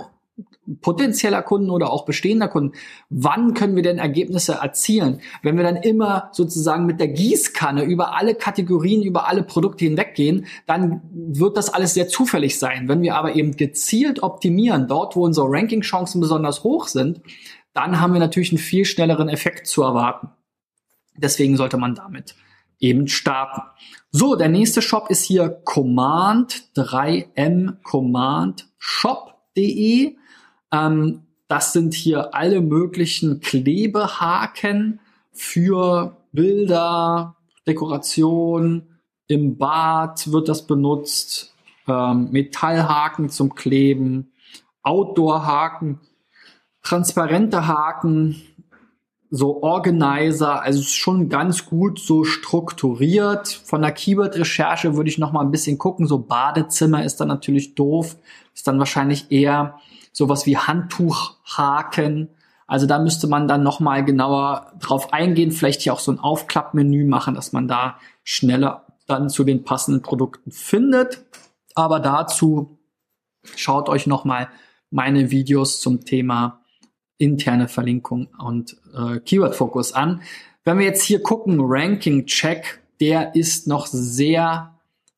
potenzieller 0.82 1.42
Kunden 1.42 1.70
oder 1.70 1.92
auch 1.92 2.06
bestehender 2.06 2.48
Kunden, 2.48 2.75
wann 3.10 3.54
können 3.54 3.75
wir 3.75 3.84
denn 3.84 4.00
Ergebnisse 4.00 4.54
erzielen? 4.54 5.22
Wenn 5.44 5.58
wir 5.58 5.63
dann 5.63 5.77
immer 5.77 6.30
sozusagen 6.34 6.86
mit 6.86 7.00
der 7.00 7.08
Gießkanne 7.10 7.84
über 7.84 8.15
alle 8.15 8.36
Kategorien, 8.36 9.04
über 9.04 9.27
alle 9.27 9.44
Produkte 9.44 9.86
hinweggehen, 9.86 10.46
dann 10.65 11.01
wird 11.13 11.56
das 11.56 11.74
alles 11.74 11.94
sehr 11.94 12.08
zufällig 12.08 12.60
sein. 12.60 12.89
Wenn 12.89 13.01
wir 13.01 13.15
aber 13.15 13.36
eben 13.36 13.56
gezielt 13.56 14.24
optimieren, 14.24 14.88
dort 14.88 15.15
wo 15.15 15.24
unsere 15.24 15.48
Ranking-Chancen 15.50 16.20
besonders 16.20 16.63
hoch 16.63 16.88
sind, 16.88 17.22
dann 17.74 18.00
haben 18.00 18.13
wir 18.13 18.20
natürlich 18.20 18.51
einen 18.51 18.58
viel 18.58 18.86
schnelleren 18.86 19.30
Effekt 19.30 19.68
zu 19.68 19.84
erwarten. 19.84 20.30
Deswegen 21.18 21.56
sollte 21.58 21.77
man 21.77 21.96
damit 21.96 22.36
eben 22.80 23.08
starten. 23.08 23.62
So, 24.12 24.36
der 24.36 24.50
nächste 24.50 24.82
Shop 24.82 25.10
ist 25.10 25.24
hier 25.24 25.50
Command 25.63 26.63
3M 26.75 27.82
Command 27.84 28.68
Shop.de. 28.77 30.15
Ähm, 30.75 31.22
das 31.48 31.74
sind 31.74 31.94
hier 31.94 32.34
alle 32.34 32.62
möglichen 32.62 33.39
Klebehaken 33.39 35.00
für 35.32 36.17
Bilder, 36.32 37.36
Dekoration. 37.67 38.88
Im 39.27 39.58
Bad 39.58 40.32
wird 40.32 40.50
das 40.50 40.65
benutzt. 40.65 41.53
Ähm, 41.88 42.29
Metallhaken 42.32 43.29
zum 43.29 43.53
Kleben, 43.53 44.32
Outdoor-Haken, 44.82 46.00
transparente 46.82 47.67
Haken, 47.67 48.41
so 49.29 49.62
Organizer, 49.62 50.62
also 50.62 50.82
schon 50.82 51.29
ganz 51.29 51.65
gut 51.65 52.00
so 52.00 52.24
strukturiert. 52.24 53.50
Von 53.50 53.82
der 53.82 53.91
Keyword-Recherche 53.91 54.96
würde 54.96 55.10
ich 55.10 55.17
noch 55.17 55.32
mal 55.32 55.41
ein 55.41 55.51
bisschen 55.51 55.77
gucken. 55.77 56.08
So 56.08 56.20
Badezimmer 56.20 57.03
ist 57.03 57.17
dann 57.17 57.27
natürlich 57.27 57.75
doof, 57.75 58.17
ist 58.53 58.67
dann 58.67 58.79
wahrscheinlich 58.79 59.32
eher 59.32 59.79
sowas 60.16 60.46
wie 60.46 60.58
Handtuchhaken. 60.58 62.30
Also 62.68 62.88
da 62.88 63.00
müsste 63.00 63.28
man 63.28 63.50
dann 63.50 63.64
nochmal 63.64 64.06
genauer 64.06 64.74
drauf 64.80 65.12
eingehen, 65.14 65.52
vielleicht 65.52 65.82
hier 65.82 65.94
auch 65.94 66.00
so 66.00 66.12
ein 66.12 66.20
Aufklappmenü 66.20 67.06
machen, 67.06 67.36
dass 67.36 67.52
man 67.52 67.68
da 67.68 68.00
schneller 68.24 68.88
dann 69.08 69.30
zu 69.30 69.44
den 69.44 69.66
passenden 69.66 70.02
Produkten 70.02 70.52
findet. 70.52 71.26
Aber 71.76 72.00
dazu 72.00 72.80
schaut 73.56 73.90
euch 73.90 74.08
nochmal 74.08 74.48
meine 74.90 75.32
Videos 75.32 75.82
zum 75.82 76.06
Thema 76.06 76.62
interne 77.18 77.68
Verlinkung 77.68 78.30
und 78.40 78.78
äh, 78.98 79.20
Keyword-Fokus 79.20 79.92
an. 79.92 80.22
Wenn 80.64 80.80
wir 80.80 80.86
jetzt 80.86 81.04
hier 81.04 81.22
gucken, 81.22 81.58
Ranking-Check, 81.60 82.82
der 83.02 83.36
ist 83.36 83.68
noch 83.68 83.86
sehr 83.86 84.75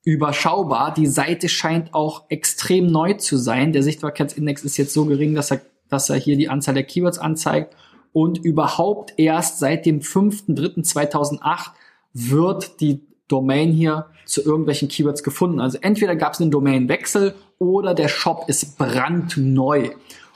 überschaubar. 0.08 0.94
Die 0.94 1.06
Seite 1.06 1.50
scheint 1.50 1.94
auch 1.94 2.24
extrem 2.30 2.88
neu 2.88 3.16
zu 3.16 3.36
sein. 3.36 3.74
Der 3.74 3.84
Sichtbarkeitsindex 3.84 4.64
ist 4.64 4.78
jetzt 4.78 4.94
so 4.94 5.04
gering, 5.04 5.36
dass 5.36 5.52
er, 5.52 5.60
dass 5.90 6.10
er 6.10 6.16
hier 6.16 6.38
die 6.38 6.48
Anzahl 6.48 6.76
der 6.76 6.86
Keywords 6.86 7.20
anzeigt. 7.20 7.76
Und 8.14 8.38
überhaupt 8.38 9.16
erst 9.18 9.60
seit 9.60 9.86
dem 9.86 10.00
5.3.2008 10.00 11.72
wird 12.14 12.80
die 12.80 13.02
Domain 13.28 13.74
hier 13.74 14.06
zu 14.24 14.42
irgendwelchen 14.42 14.88
Keywords 14.88 15.24
gefunden. 15.24 15.60
Also 15.60 15.78
entweder 15.82 16.16
gab 16.16 16.32
es 16.36 16.40
einen 16.40 16.52
Domainwechsel 16.52 17.36
oder 17.60 17.94
der 17.94 18.08
Shop 18.08 18.46
ist 18.48 18.78
brandneu. 18.78 19.90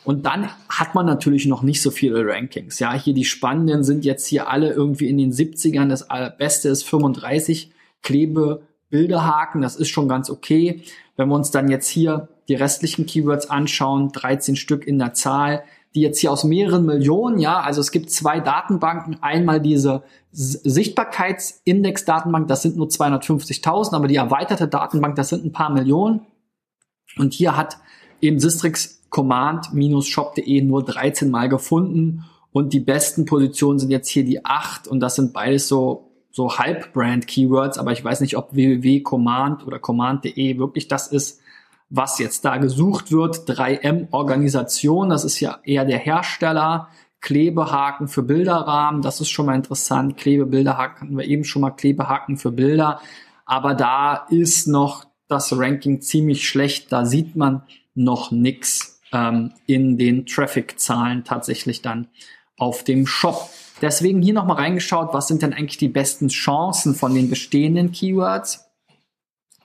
Und 0.03 0.25
dann 0.25 0.49
hat 0.67 0.95
man 0.95 1.05
natürlich 1.05 1.45
noch 1.45 1.63
nicht 1.63 1.81
so 1.81 1.91
viele 1.91 2.25
Rankings. 2.25 2.79
Ja, 2.79 2.93
hier 2.93 3.13
die 3.13 3.23
spannenden 3.23 3.85
sind 3.85 4.03
jetzt 4.03 4.27
hier 4.27 4.49
alle 4.49 4.73
irgendwie 4.73 5.07
in 5.07 5.17
den 5.17 5.31
70ern. 5.31 5.87
Das 5.87 6.09
Beste 6.37 6.67
ist 6.67 6.83
35 6.83 7.71
Klebe 8.01 8.63
Bilderhaken. 8.91 9.63
Das 9.63 9.75
ist 9.75 9.89
schon 9.89 10.07
ganz 10.07 10.29
okay. 10.29 10.83
Wenn 11.15 11.29
wir 11.29 11.35
uns 11.35 11.49
dann 11.49 11.71
jetzt 11.71 11.87
hier 11.87 12.27
die 12.47 12.53
restlichen 12.53 13.07
Keywords 13.07 13.49
anschauen, 13.49 14.11
13 14.11 14.55
Stück 14.55 14.85
in 14.85 14.99
der 14.99 15.15
Zahl, 15.15 15.63
die 15.95 16.01
jetzt 16.01 16.19
hier 16.19 16.31
aus 16.31 16.43
mehreren 16.43 16.85
Millionen, 16.85 17.39
ja, 17.39 17.59
also 17.59 17.81
es 17.81 17.91
gibt 17.91 18.11
zwei 18.11 18.39
Datenbanken, 18.39 19.17
einmal 19.21 19.59
diese 19.59 20.03
Sichtbarkeitsindex-Datenbank, 20.31 22.47
das 22.47 22.61
sind 22.61 22.77
nur 22.77 22.87
250.000, 22.87 23.93
aber 23.93 24.07
die 24.07 24.15
erweiterte 24.15 24.67
Datenbank, 24.67 25.15
das 25.15 25.29
sind 25.29 25.43
ein 25.43 25.51
paar 25.51 25.71
Millionen. 25.71 26.27
Und 27.17 27.33
hier 27.33 27.57
hat 27.57 27.77
eben 28.21 28.39
Sistrix 28.39 29.01
command-shop.de 29.09 30.61
nur 30.61 30.85
13 30.85 31.29
mal 31.29 31.49
gefunden 31.49 32.23
und 32.53 32.73
die 32.73 32.79
besten 32.79 33.25
Positionen 33.25 33.79
sind 33.79 33.91
jetzt 33.91 34.07
hier 34.07 34.23
die 34.23 34.45
8 34.45 34.87
und 34.87 35.01
das 35.01 35.15
sind 35.15 35.33
beides 35.33 35.67
so 35.67 36.10
so 36.31 36.57
Halbbrand-Keywords, 36.57 37.77
aber 37.77 37.91
ich 37.91 38.03
weiß 38.03 38.21
nicht, 38.21 38.37
ob 38.37 38.53
www.command 38.53 39.67
oder 39.67 39.79
command.de 39.79 40.57
wirklich 40.57 40.87
das 40.87 41.07
ist, 41.07 41.41
was 41.89 42.19
jetzt 42.19 42.45
da 42.45 42.57
gesucht 42.57 43.11
wird. 43.11 43.49
3M-Organisation, 43.49 45.09
das 45.09 45.25
ist 45.25 45.39
ja 45.39 45.59
eher 45.63 45.85
der 45.85 45.99
Hersteller. 45.99 46.87
Klebehaken 47.19 48.07
für 48.07 48.23
Bilderrahmen, 48.23 49.03
das 49.03 49.21
ist 49.21 49.29
schon 49.29 49.45
mal 49.45 49.55
interessant. 49.55 50.17
Klebebilderhaken 50.17 51.01
hatten 51.01 51.17
wir 51.17 51.25
eben 51.25 51.43
schon 51.43 51.61
mal 51.61 51.71
Klebehaken 51.71 52.37
für 52.37 52.51
Bilder. 52.51 52.99
Aber 53.45 53.75
da 53.75 54.25
ist 54.29 54.67
noch 54.67 55.05
das 55.27 55.55
Ranking 55.55 56.01
ziemlich 56.01 56.47
schlecht. 56.47 56.91
Da 56.91 57.05
sieht 57.05 57.35
man 57.35 57.63
noch 57.93 58.31
nix 58.31 59.01
ähm, 59.11 59.53
in 59.67 59.97
den 59.97 60.25
Traffic-Zahlen 60.25 61.23
tatsächlich 61.23 61.81
dann 61.81 62.07
auf 62.57 62.83
dem 62.83 63.05
Shop. 63.05 63.49
Deswegen 63.81 64.21
hier 64.21 64.33
nochmal 64.33 64.57
reingeschaut, 64.57 65.13
was 65.13 65.27
sind 65.27 65.41
denn 65.41 65.53
eigentlich 65.53 65.77
die 65.77 65.89
besten 65.89 66.27
Chancen 66.27 66.95
von 66.95 67.13
den 67.13 67.29
bestehenden 67.29 67.91
Keywords. 67.91 68.69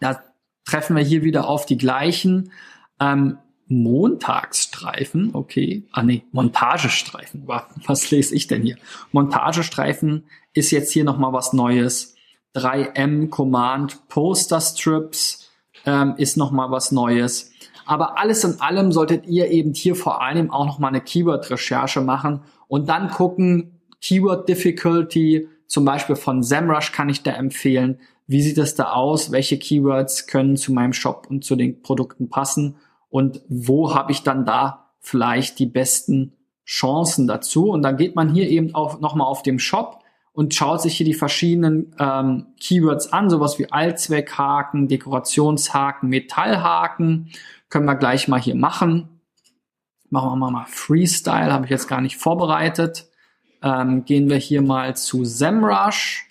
Da 0.01 0.23
treffen 0.65 0.97
wir 0.97 1.05
hier 1.05 1.23
wieder 1.23 1.49
auf 1.49 1.67
die 1.67 1.79
gleichen. 1.79 2.51
Ähm, 2.99 3.39
Montagsstreifen, 3.69 5.35
okay. 5.35 5.85
Ah 5.91 6.03
nee, 6.03 6.25
Montagestreifen. 6.33 7.49
Was 7.87 8.11
lese 8.11 8.35
ich 8.35 8.47
denn 8.47 8.63
hier? 8.63 8.77
Montagestreifen 9.13 10.25
ist 10.55 10.71
jetzt 10.71 10.93
hier 10.93 11.05
nochmal 11.05 11.33
was 11.33 11.53
Neues. 11.53 12.15
3M 12.55 13.29
Command 13.29 14.09
Poster 14.09 14.61
Strips 14.61 15.51
ähm, 15.85 16.15
ist 16.17 16.37
nochmal 16.37 16.71
was 16.71 16.93
Neues. 16.93 17.51
Aber 17.85 18.19
alles 18.19 18.45
in 18.45 18.61
allem 18.61 18.93
solltet 18.93 19.27
ihr 19.27 19.51
eben 19.51 19.75
hier 19.75 19.95
vor 19.95 20.23
allem 20.23 20.51
auch 20.51 20.67
nochmal 20.67 20.91
eine 20.91 21.01
Keyword-Recherche 21.01 22.01
machen 22.01 22.43
und 22.69 22.89
dann 22.89 23.11
gucken, 23.11 23.76
Keyword 24.01 24.49
Difficulty, 24.49 25.49
zum 25.67 25.85
Beispiel 25.85 26.17
von 26.17 26.43
SEMrush 26.43 26.93
kann 26.93 27.09
ich 27.09 27.23
da 27.23 27.33
empfehlen. 27.33 28.01
Wie 28.27 28.43
sieht 28.43 28.59
es 28.59 28.75
da 28.75 28.93
aus? 28.93 29.33
Welche 29.33 29.59
Keywords 29.59 30.27
können 30.27 30.57
zu 30.57 30.73
meinem 30.73 30.93
Shop 30.93 31.27
und 31.29 31.45
zu 31.45 31.57
den 31.57 31.83
Produkten 31.83 32.29
passen? 32.29 32.77
Und 33.09 33.43
wo 33.49 33.95
habe 33.95 34.13
ich 34.13 34.23
dann 34.23 34.45
da 34.45 34.91
vielleicht 35.01 35.59
die 35.59 35.67
besten 35.67 36.33
Chancen 36.65 37.27
dazu? 37.27 37.71
Und 37.71 37.83
dann 37.83 37.97
geht 37.97 38.17
man 38.17 38.33
hier 38.33 38.49
eben 38.49 38.75
auch 38.75 39.01
nochmal 39.01 39.29
auf 39.29 39.43
dem 39.43 39.59
Shop 39.59 40.01
und 40.33 40.55
schaut 40.55 40.83
sich 40.83 40.97
hier 40.97 41.07
die 41.07 41.15
verschiedenen 41.15 41.95
ähm, 41.99 42.49
Keywords 42.61 43.13
an, 43.13 43.31
sowas 43.31 43.59
wie 43.59 43.73
Allzweckhaken, 43.73 44.89
Dekorationshaken, 44.89 46.09
Metallhaken. 46.09 47.31
Können 47.71 47.87
wir 47.87 47.95
gleich 47.95 48.29
mal 48.29 48.41
hier 48.41 48.57
machen. 48.57 49.21
Machen 50.11 50.39
wir 50.39 50.51
mal 50.51 50.67
Freestyle, 50.69 51.53
habe 51.53 51.65
ich 51.65 51.71
jetzt 51.71 51.89
gar 51.89 52.01
nicht 52.01 52.17
vorbereitet. 52.17 53.09
Ähm, 53.63 54.05
gehen 54.05 54.29
wir 54.29 54.37
hier 54.37 54.63
mal 54.63 54.97
zu 54.97 55.25
SEMrush. 55.25 56.27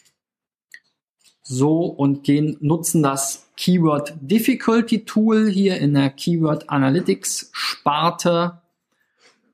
So, 1.44 1.86
und 1.86 2.24
gehen, 2.24 2.58
nutzen 2.60 3.04
das 3.04 3.48
Keyword 3.56 4.16
Difficulty 4.20 5.06
Tool 5.06 5.48
hier 5.50 5.78
in 5.78 5.94
der 5.94 6.10
Keyword 6.10 6.70
Analytics 6.70 7.50
Sparte. 7.54 8.62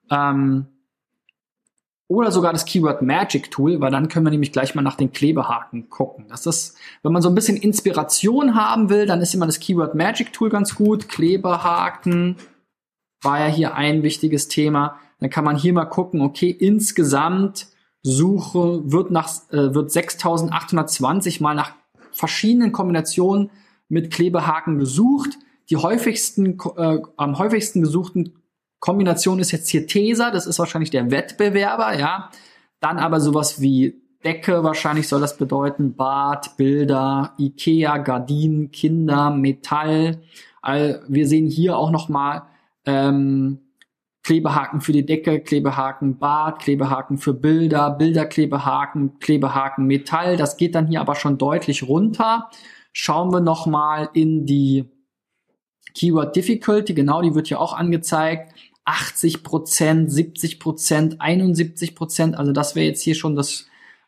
Ähm, 0.10 0.68
oder 2.12 2.30
sogar 2.32 2.52
das 2.52 2.66
Keyword 2.66 3.02
Magic 3.02 3.52
Tool, 3.52 3.80
weil 3.80 3.90
dann 3.90 4.10
können 4.10 4.26
wir 4.26 4.32
nämlich 4.32 4.52
gleich 4.52 4.76
mal 4.76 4.82
nach 4.82 4.96
den 4.96 5.14
Klebehaken 5.14 5.90
gucken. 5.90 6.26
Das 6.28 6.46
ist, 6.46 6.78
wenn 7.04 7.14
man 7.14 7.22
so 7.22 7.30
ein 7.30 7.36
bisschen 7.36 7.56
Inspiration 7.56 8.56
haben 8.56 8.90
will, 8.90 9.06
dann 9.06 9.22
ist 9.22 9.34
immer 9.34 9.46
das 9.46 9.62
Keyword 9.62 9.96
Magic 9.96 10.34
Tool 10.34 10.50
ganz 10.50 10.76
gut. 10.76 11.08
Klebehaken 11.08 12.36
war 13.22 13.40
ja 13.40 13.46
hier 13.48 13.76
ein 13.76 14.04
wichtiges 14.04 14.50
Thema. 14.50 15.00
Dann 15.22 15.30
kann 15.30 15.46
man 15.46 15.56
hier 15.56 15.72
mal 15.72 15.86
gucken, 15.86 16.20
okay, 16.22 16.50
insgesamt 16.50 17.68
Suche 18.04 18.82
wird 18.92 19.12
nach, 19.12 19.30
äh, 19.52 19.74
wird 19.74 19.92
6820 19.92 21.40
mal 21.40 21.54
nach 21.54 21.74
verschiedenen 22.12 22.72
Kombinationen 22.72 23.52
mit 23.88 24.12
Klebehaken 24.12 24.80
gesucht. 24.80 25.38
Die 25.70 25.78
häufigsten, 25.78 26.58
äh, 26.76 27.00
am 27.18 27.38
häufigsten 27.38 27.82
gesuchten 27.82 28.34
Kombination 28.80 29.40
ist 29.40 29.52
jetzt 29.52 29.70
hier 29.70 29.86
Tesa, 29.86 30.32
das 30.32 30.48
ist 30.48 30.58
wahrscheinlich 30.58 30.90
der 30.90 31.12
Wettbewerber, 31.12 31.98
ja. 31.98 32.32
Dann 32.80 32.98
aber 32.98 33.20
sowas 33.20 33.62
wie 33.62 34.02
Decke, 34.24 34.64
wahrscheinlich 34.64 35.08
soll 35.08 35.22
das 35.22 35.38
bedeuten, 35.38 35.96
Bad, 35.96 36.58
Bilder, 36.58 37.36
Ikea, 37.38 38.00
Gardinen, 38.00 38.72
Kinder, 38.72 39.30
Metall. 39.30 40.24
All, 40.64 41.04
wir 41.08 41.28
sehen 41.28 41.48
hier 41.48 41.78
auch 41.78 41.92
nochmal 41.92 42.44
ähm, 42.86 43.60
Klebehaken 44.24 44.82
für 44.82 44.92
die 44.92 45.06
Decke, 45.06 45.40
Klebehaken 45.40 46.20
Bad, 46.20 46.60
Klebehaken 46.60 47.18
für 47.18 47.34
Bilder, 47.34 47.90
Bilderklebehaken, 47.90 49.20
Klebehaken 49.20 49.86
Metall. 49.86 50.38
Das 50.38 50.58
geht 50.58 50.76
dann 50.76 50.88
hier 50.88 51.02
aber 51.02 51.16
schon 51.16 51.38
deutlich 51.38 51.84
runter. 51.88 52.50
Schauen 52.94 53.34
wir 53.34 53.42
nochmal 53.42 54.10
in 54.14 54.46
die 54.46 54.86
Keyword 55.96 56.36
Difficulty. 56.36 56.94
Genau, 56.94 57.22
die 57.22 57.34
wird 57.34 57.48
hier 57.48 57.60
auch 57.60 57.74
angezeigt. 57.74 58.54
80 58.86 59.44
Prozent, 59.44 60.12
70 60.12 60.60
Prozent, 60.60 61.22
71 61.22 61.96
Prozent. 61.96 62.38
Also 62.38 62.52
das 62.52 62.76
wäre 62.76 62.86
jetzt 62.86 63.02
hier 63.02 63.16
schon 63.16 63.36
das 63.36 63.68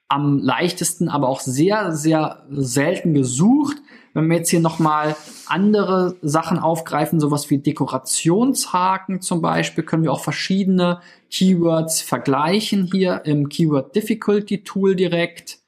am 0.10 0.38
leichtesten, 0.40 1.10
aber 1.10 1.28
auch 1.28 1.40
sehr, 1.40 1.92
sehr 1.92 2.46
selten 2.50 3.14
gesucht. 3.14 3.78
Wenn 4.14 4.30
wir 4.30 4.38
jetzt 4.38 4.50
hier 4.50 4.60
nochmal 4.60 5.16
andere 5.48 6.18
Sachen 6.22 6.60
aufgreifen, 6.60 7.20
sowas 7.20 7.50
wie 7.50 7.58
Dekorationshaken 7.58 9.22
zum 9.22 9.42
Beispiel, 9.42 9.84
können 9.84 10.04
wir 10.04 10.12
auch 10.12 10.24
verschiedene 10.24 11.02
Keywords 11.32 12.02
vergleichen 12.02 12.90
hier 12.92 13.26
im 13.26 13.50
Keyword 13.50 13.96
Difficulty 13.96 14.64
Tool 14.64 14.96
direkt. 14.96 15.60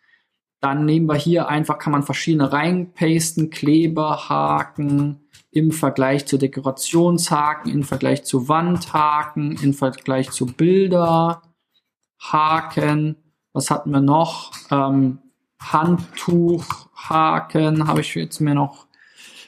Dann 0.61 0.85
nehmen 0.85 1.07
wir 1.07 1.15
hier 1.15 1.49
einfach, 1.49 1.79
kann 1.79 1.91
man 1.91 2.03
verschiedene 2.03 2.53
reinpasten, 2.53 3.49
Kleberhaken 3.49 5.25
im 5.51 5.71
Vergleich 5.71 6.25
zu 6.27 6.37
Dekorationshaken, 6.37 7.71
im 7.71 7.83
Vergleich 7.83 8.25
zu 8.25 8.47
Wandhaken, 8.47 9.57
im 9.61 9.73
Vergleich 9.73 10.29
zu 10.31 10.45
Bilderhaken. 10.47 11.41
Was 13.53 13.71
hatten 13.71 13.91
wir 13.91 14.01
noch? 14.01 14.51
Ähm, 14.69 15.19
Handtuchhaken 17.09 17.87
habe 17.87 18.01
ich 18.01 18.15
jetzt 18.15 18.39
mir 18.41 18.55
noch 18.55 18.87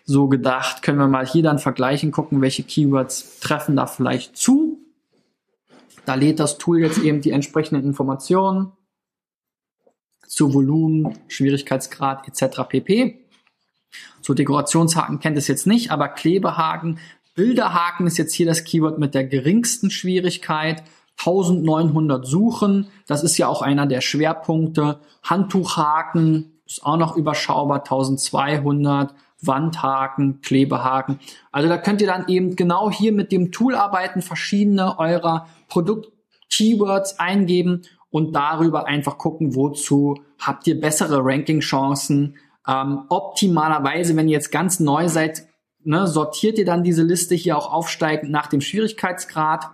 so 0.05 0.27
gedacht. 0.27 0.81
Können 0.81 0.99
wir 0.99 1.07
mal 1.07 1.25
hier 1.25 1.43
dann 1.43 1.59
vergleichen, 1.59 2.11
gucken, 2.11 2.41
welche 2.41 2.63
Keywords 2.63 3.39
treffen 3.39 3.75
da 3.75 3.87
vielleicht 3.87 4.37
zu. 4.37 4.79
Da 6.05 6.15
lädt 6.15 6.39
das 6.39 6.57
Tool 6.57 6.79
jetzt 6.79 6.99
eben 6.99 7.21
die 7.21 7.31
entsprechenden 7.31 7.83
Informationen 7.85 8.71
zu 10.25 10.53
Volumen, 10.53 11.17
Schwierigkeitsgrad 11.27 12.27
etc. 12.27 12.61
pp. 12.67 13.25
So 14.21 14.33
Dekorationshaken 14.33 15.19
kennt 15.19 15.37
es 15.37 15.47
jetzt 15.47 15.67
nicht, 15.67 15.91
aber 15.91 16.09
Klebehaken, 16.09 16.99
Bilderhaken 17.35 18.07
ist 18.07 18.17
jetzt 18.17 18.33
hier 18.33 18.45
das 18.45 18.63
Keyword 18.63 18.99
mit 18.99 19.13
der 19.13 19.25
geringsten 19.25 19.91
Schwierigkeit. 19.91 20.83
1900 21.19 22.25
Suchen. 22.25 22.87
Das 23.07 23.23
ist 23.23 23.37
ja 23.37 23.47
auch 23.47 23.61
einer 23.61 23.87
der 23.87 24.01
Schwerpunkte. 24.01 24.99
Handtuchhaken 25.23 26.56
ist 26.67 26.86
auch 26.86 26.97
noch 26.97 27.15
überschaubar, 27.15 27.79
1200. 27.79 29.13
Wandhaken, 29.41 30.41
Klebehaken. 30.41 31.19
Also 31.51 31.69
da 31.69 31.77
könnt 31.77 32.01
ihr 32.01 32.07
dann 32.07 32.27
eben 32.27 32.55
genau 32.55 32.89
hier 32.89 33.12
mit 33.12 33.31
dem 33.31 33.51
Tool 33.51 33.75
arbeiten, 33.75 34.21
verschiedene 34.21 34.97
eurer 34.97 35.47
Produkt-Keywords 35.69 37.19
eingeben 37.19 37.83
und 38.09 38.36
darüber 38.36 38.88
einfach 38.88 39.17
gucken, 39.17 39.55
wozu 39.55 40.15
habt 40.39 40.65
ihr 40.67 40.79
bessere 40.79 41.19
Ranking-Chancen. 41.24 42.38
Ähm, 42.67 43.03
optimalerweise, 43.09 44.15
wenn 44.15 44.27
ihr 44.27 44.33
jetzt 44.33 44.51
ganz 44.51 44.79
neu 44.79 45.07
seid, 45.07 45.47
ne, 45.83 46.07
sortiert 46.07 46.57
ihr 46.57 46.65
dann 46.65 46.83
diese 46.83 47.03
Liste 47.03 47.36
hier 47.36 47.57
auch 47.57 47.71
aufsteigend 47.71 48.31
nach 48.31 48.47
dem 48.47 48.62
Schwierigkeitsgrad 48.62 49.69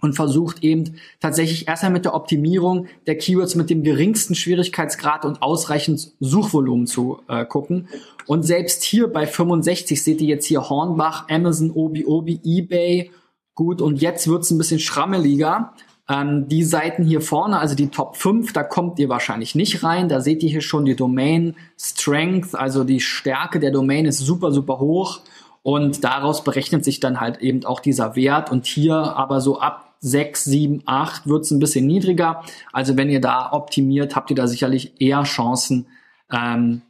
und 0.00 0.14
versucht 0.14 0.62
eben 0.62 0.96
tatsächlich 1.20 1.68
erstmal 1.68 1.92
mit 1.92 2.04
der 2.04 2.14
Optimierung 2.14 2.86
der 3.06 3.18
Keywords 3.18 3.54
mit 3.54 3.70
dem 3.70 3.82
geringsten 3.82 4.34
Schwierigkeitsgrad 4.34 5.24
und 5.24 5.42
ausreichend 5.42 6.12
Suchvolumen 6.20 6.86
zu 6.86 7.20
äh, 7.28 7.44
gucken. 7.44 7.88
Und 8.26 8.44
selbst 8.44 8.82
hier 8.82 9.08
bei 9.08 9.26
65 9.26 10.02
seht 10.02 10.20
ihr 10.20 10.28
jetzt 10.28 10.46
hier 10.46 10.68
Hornbach, 10.68 11.28
Amazon, 11.28 11.70
Obi, 11.70 12.04
Obi, 12.04 12.40
eBay. 12.44 13.10
Gut, 13.54 13.82
und 13.82 14.00
jetzt 14.00 14.28
wird's 14.28 14.50
ein 14.50 14.58
bisschen 14.58 14.80
schrammeliger. 14.80 15.72
Ähm, 16.08 16.48
die 16.48 16.64
Seiten 16.64 17.04
hier 17.04 17.20
vorne, 17.20 17.58
also 17.58 17.74
die 17.74 17.88
Top 17.88 18.16
5, 18.16 18.52
da 18.52 18.62
kommt 18.62 18.98
ihr 18.98 19.08
wahrscheinlich 19.08 19.54
nicht 19.54 19.84
rein. 19.84 20.08
Da 20.08 20.20
seht 20.20 20.42
ihr 20.42 20.50
hier 20.50 20.60
schon 20.60 20.84
die 20.84 20.96
Domain 20.96 21.54
Strength, 21.78 22.54
also 22.54 22.84
die 22.84 23.00
Stärke 23.00 23.60
der 23.60 23.70
Domain 23.70 24.06
ist 24.06 24.18
super, 24.18 24.50
super 24.50 24.80
hoch. 24.80 25.20
Und 25.62 26.04
daraus 26.04 26.42
berechnet 26.42 26.84
sich 26.84 27.00
dann 27.00 27.20
halt 27.20 27.38
eben 27.38 27.64
auch 27.64 27.80
dieser 27.80 28.16
Wert. 28.16 28.50
Und 28.50 28.66
hier 28.66 28.94
aber 28.94 29.40
so 29.40 29.60
ab 29.60 29.89
6, 30.00 30.44
7, 30.44 30.82
8 30.86 31.26
wird 31.26 31.44
es 31.44 31.50
ein 31.50 31.58
bisschen 31.58 31.86
niedriger. 31.86 32.42
Also 32.72 32.96
wenn 32.96 33.10
ihr 33.10 33.20
da 33.20 33.52
optimiert, 33.52 34.16
habt 34.16 34.30
ihr 34.30 34.36
da 34.36 34.46
sicherlich 34.46 35.00
eher 35.00 35.22
Chancen 35.24 35.86
ähm, 36.30 36.82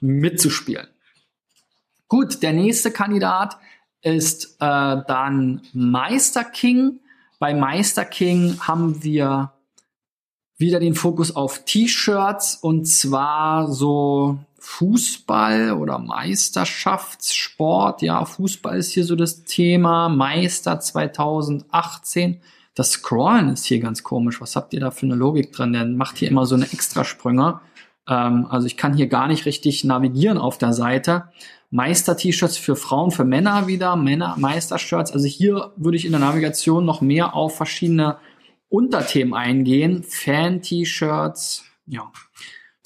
mitzuspielen. 0.00 0.86
Gut, 2.08 2.42
der 2.42 2.52
nächste 2.52 2.92
Kandidat 2.92 3.58
ist 4.00 4.56
äh, 4.60 4.96
dann 5.08 5.62
Meister 5.72 6.44
King. 6.44 7.00
Bei 7.40 7.52
Meister 7.52 8.04
King 8.04 8.60
haben 8.60 9.02
wir 9.02 9.52
wieder 10.56 10.78
den 10.78 10.94
Fokus 10.94 11.34
auf 11.34 11.64
T-Shirts 11.64 12.54
und 12.54 12.86
zwar 12.86 13.70
so 13.70 14.38
Fußball 14.66 15.72
oder 15.72 15.98
Meisterschaftssport. 16.00 18.02
Ja, 18.02 18.24
Fußball 18.24 18.76
ist 18.76 18.90
hier 18.90 19.04
so 19.04 19.14
das 19.14 19.44
Thema. 19.44 20.08
Meister 20.08 20.80
2018. 20.80 22.40
Das 22.74 22.90
Scrollen 22.90 23.50
ist 23.50 23.64
hier 23.64 23.78
ganz 23.78 24.02
komisch. 24.02 24.40
Was 24.40 24.56
habt 24.56 24.74
ihr 24.74 24.80
da 24.80 24.90
für 24.90 25.06
eine 25.06 25.14
Logik 25.14 25.52
drin? 25.52 25.72
Der 25.72 25.84
macht 25.86 26.18
hier 26.18 26.28
immer 26.28 26.46
so 26.46 26.56
eine 26.56 26.72
Extrasprünge. 26.72 27.60
Ähm, 28.08 28.48
also 28.50 28.66
ich 28.66 28.76
kann 28.76 28.94
hier 28.94 29.06
gar 29.06 29.28
nicht 29.28 29.46
richtig 29.46 29.84
navigieren 29.84 30.36
auf 30.36 30.58
der 30.58 30.72
Seite. 30.72 31.28
Meister-T-Shirts 31.70 32.58
für 32.58 32.74
Frauen, 32.76 33.12
für 33.12 33.24
Männer 33.24 33.68
wieder, 33.68 33.96
Männer, 33.96 34.34
Meister-Shirts. 34.36 35.12
Also 35.12 35.26
hier 35.26 35.72
würde 35.76 35.96
ich 35.96 36.04
in 36.04 36.10
der 36.10 36.20
Navigation 36.20 36.84
noch 36.84 37.00
mehr 37.00 37.34
auf 37.34 37.56
verschiedene 37.56 38.18
Unterthemen 38.68 39.32
eingehen. 39.32 40.02
Fan-T-Shirts, 40.02 41.64
ja. 41.86 42.10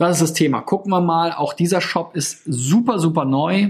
Das 0.01 0.13
ist 0.13 0.31
das 0.31 0.33
Thema. 0.33 0.63
Gucken 0.63 0.91
wir 0.91 1.03
mal. 1.03 1.35
Auch 1.35 1.53
dieser 1.53 1.83
Shop 1.83 2.17
ist 2.17 2.45
super, 2.47 2.99
super 2.99 3.27
neu. 3.27 3.69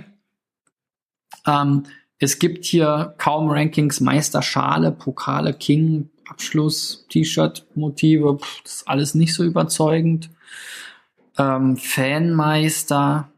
Ähm, 1.45 1.83
es 2.21 2.39
gibt 2.39 2.65
hier 2.65 3.17
kaum 3.19 3.51
Rankings, 3.51 4.01
Meisterschale, 4.01 4.93
Pokale, 4.93 5.55
King, 5.55 6.09
Abschluss, 6.29 7.05
T-Shirt-Motive. 7.09 8.39
Das 8.63 8.75
ist 8.75 8.89
alles 8.89 9.17
nicht 9.17 9.35
so 9.35 9.43
überzeugend. 9.43 10.31
Ähm, 11.37 11.77
Fanmeister. 11.77 13.29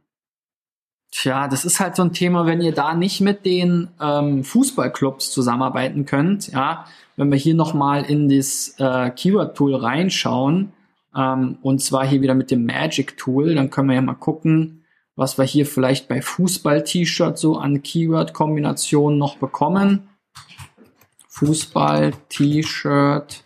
Tja, 1.13 1.49
das 1.49 1.65
ist 1.65 1.81
halt 1.81 1.97
so 1.97 2.03
ein 2.03 2.13
Thema, 2.13 2.45
wenn 2.45 2.61
ihr 2.61 2.73
da 2.73 2.93
nicht 2.93 3.23
mit 3.23 3.47
den 3.47 3.89
ähm, 4.03 4.45
Fußballclubs 4.45 5.31
zusammenarbeiten 5.31 6.05
könnt. 6.05 6.49
Ja, 6.49 6.85
wenn 7.17 7.31
wir 7.31 7.39
hier 7.39 7.55
nochmal 7.55 8.05
in 8.05 8.29
das 8.29 8.75
äh, 8.77 9.09
Keyword-Tool 9.09 9.77
reinschauen, 9.77 10.75
ähm, 11.17 11.59
und 11.63 11.81
zwar 11.81 12.07
hier 12.07 12.21
wieder 12.23 12.35
mit 12.35 12.51
dem 12.51 12.67
Magic 12.67 13.17
Tool. 13.17 13.55
Dann 13.55 13.71
können 13.71 13.89
wir 13.89 13.95
ja 13.95 14.03
mal 14.03 14.15
gucken, 14.15 14.85
was 15.17 15.39
wir 15.39 15.45
hier 15.45 15.67
vielleicht 15.67 16.09
bei 16.09 16.23
Fußball-T-Shirt 16.23 17.39
so 17.39 17.57
an 17.57 17.83
Keyword-Kombinationen 17.83 19.19
noch 19.19 19.37
bekommen. 19.37 20.09
Fußball-T-Shirt. 21.29 23.43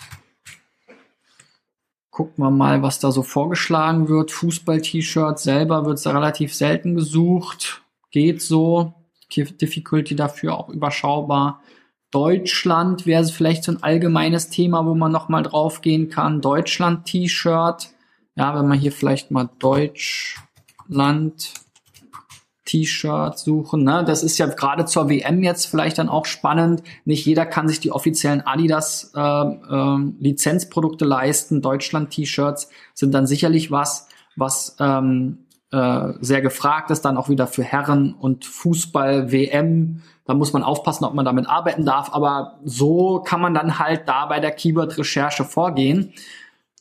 Gucken 2.10 2.44
wir 2.44 2.50
mal, 2.50 2.82
was 2.82 2.98
da 2.98 3.12
so 3.12 3.22
vorgeschlagen 3.22 4.08
wird. 4.08 4.30
Fußball-T-Shirt 4.30 5.38
selber 5.38 5.84
wird 5.84 6.06
da 6.06 6.12
relativ 6.12 6.54
selten 6.54 6.94
gesucht. 6.94 7.82
Geht 8.10 8.40
so. 8.42 8.94
Difficulty 9.34 10.14
dafür 10.14 10.56
auch 10.56 10.68
überschaubar. 10.68 11.60
Deutschland 12.16 13.04
wäre 13.04 13.24
vielleicht 13.24 13.62
so 13.62 13.72
ein 13.72 13.82
allgemeines 13.82 14.48
Thema, 14.48 14.86
wo 14.86 14.94
man 14.94 15.12
nochmal 15.12 15.42
drauf 15.42 15.82
gehen 15.82 16.08
kann. 16.08 16.40
Deutschland-T-Shirt. 16.40 17.90
Ja, 18.36 18.58
wenn 18.58 18.66
man 18.66 18.78
hier 18.78 18.90
vielleicht 18.90 19.30
mal 19.30 19.50
Deutschland 19.58 21.52
T-Shirt 22.64 23.38
suchen. 23.38 23.84
Ne? 23.84 24.02
Das 24.06 24.22
ist 24.22 24.38
ja 24.38 24.46
gerade 24.46 24.86
zur 24.86 25.10
WM 25.10 25.42
jetzt 25.42 25.66
vielleicht 25.66 25.98
dann 25.98 26.08
auch 26.08 26.24
spannend. 26.24 26.82
Nicht 27.04 27.26
jeder 27.26 27.44
kann 27.44 27.68
sich 27.68 27.80
die 27.80 27.92
offiziellen 27.92 28.40
Adidas 28.40 29.12
äh, 29.14 29.20
äh, 29.20 30.12
Lizenzprodukte 30.18 31.04
leisten. 31.04 31.60
Deutschland 31.60 32.12
T-Shirts 32.12 32.70
sind 32.94 33.12
dann 33.12 33.26
sicherlich 33.26 33.70
was, 33.70 34.08
was 34.36 34.74
ähm, 34.80 35.45
äh, 35.72 36.12
sehr 36.20 36.40
gefragt 36.40 36.90
ist. 36.90 37.02
Dann 37.02 37.16
auch 37.16 37.28
wieder 37.28 37.46
für 37.46 37.62
Herren 37.62 38.14
und 38.14 38.44
Fußball 38.44 39.32
WM 39.32 40.02
da 40.26 40.34
muss 40.34 40.52
man 40.52 40.62
aufpassen, 40.64 41.04
ob 41.04 41.14
man 41.14 41.24
damit 41.24 41.48
arbeiten 41.48 41.86
darf. 41.86 42.12
Aber 42.12 42.58
so 42.64 43.22
kann 43.24 43.40
man 43.40 43.54
dann 43.54 43.78
halt 43.78 44.08
da 44.08 44.26
bei 44.26 44.40
der 44.40 44.50
Keyword-Recherche 44.50 45.44
vorgehen. 45.44 46.12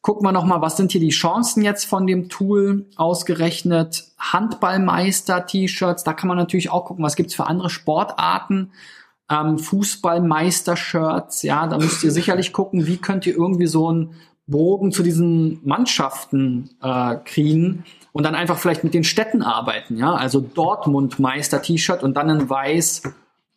Gucken 0.01 0.25
wir 0.25 0.31
nochmal, 0.31 0.61
was 0.61 0.77
sind 0.77 0.91
hier 0.91 1.01
die 1.01 1.09
Chancen 1.09 1.63
jetzt 1.63 1.85
von 1.85 2.07
dem 2.07 2.29
Tool 2.29 2.87
ausgerechnet? 2.95 4.05
Handballmeister-T-Shirts, 4.19 6.03
da 6.03 6.13
kann 6.13 6.27
man 6.27 6.37
natürlich 6.37 6.71
auch 6.71 6.85
gucken, 6.85 7.03
was 7.03 7.15
gibt's 7.15 7.35
für 7.35 7.47
andere 7.47 7.69
Sportarten. 7.69 8.71
Ähm, 9.29 9.57
Fußballmeister-Shirts, 9.57 11.41
ja, 11.43 11.65
da 11.67 11.77
müsst 11.77 12.03
ihr 12.03 12.11
sicherlich 12.11 12.53
gucken, 12.53 12.85
wie 12.85 12.97
könnt 12.97 13.25
ihr 13.25 13.33
irgendwie 13.33 13.67
so 13.67 13.89
einen 13.89 14.13
Bogen 14.47 14.91
zu 14.91 15.01
diesen 15.01 15.59
Mannschaften 15.63 16.69
äh, 16.81 17.15
kriegen 17.25 17.83
und 18.15 18.23
dann 18.23 18.33
einfach 18.33 18.57
vielleicht 18.57 18.85
mit 18.85 18.93
den 18.93 19.03
Städten 19.03 19.41
arbeiten, 19.41 19.97
ja, 19.97 20.13
also 20.13 20.39
Dortmund 20.39 21.19
Meister 21.19 21.61
T-Shirt 21.61 22.01
und 22.01 22.15
dann 22.15 22.29
ein 22.29 22.49
weiß 22.49 23.01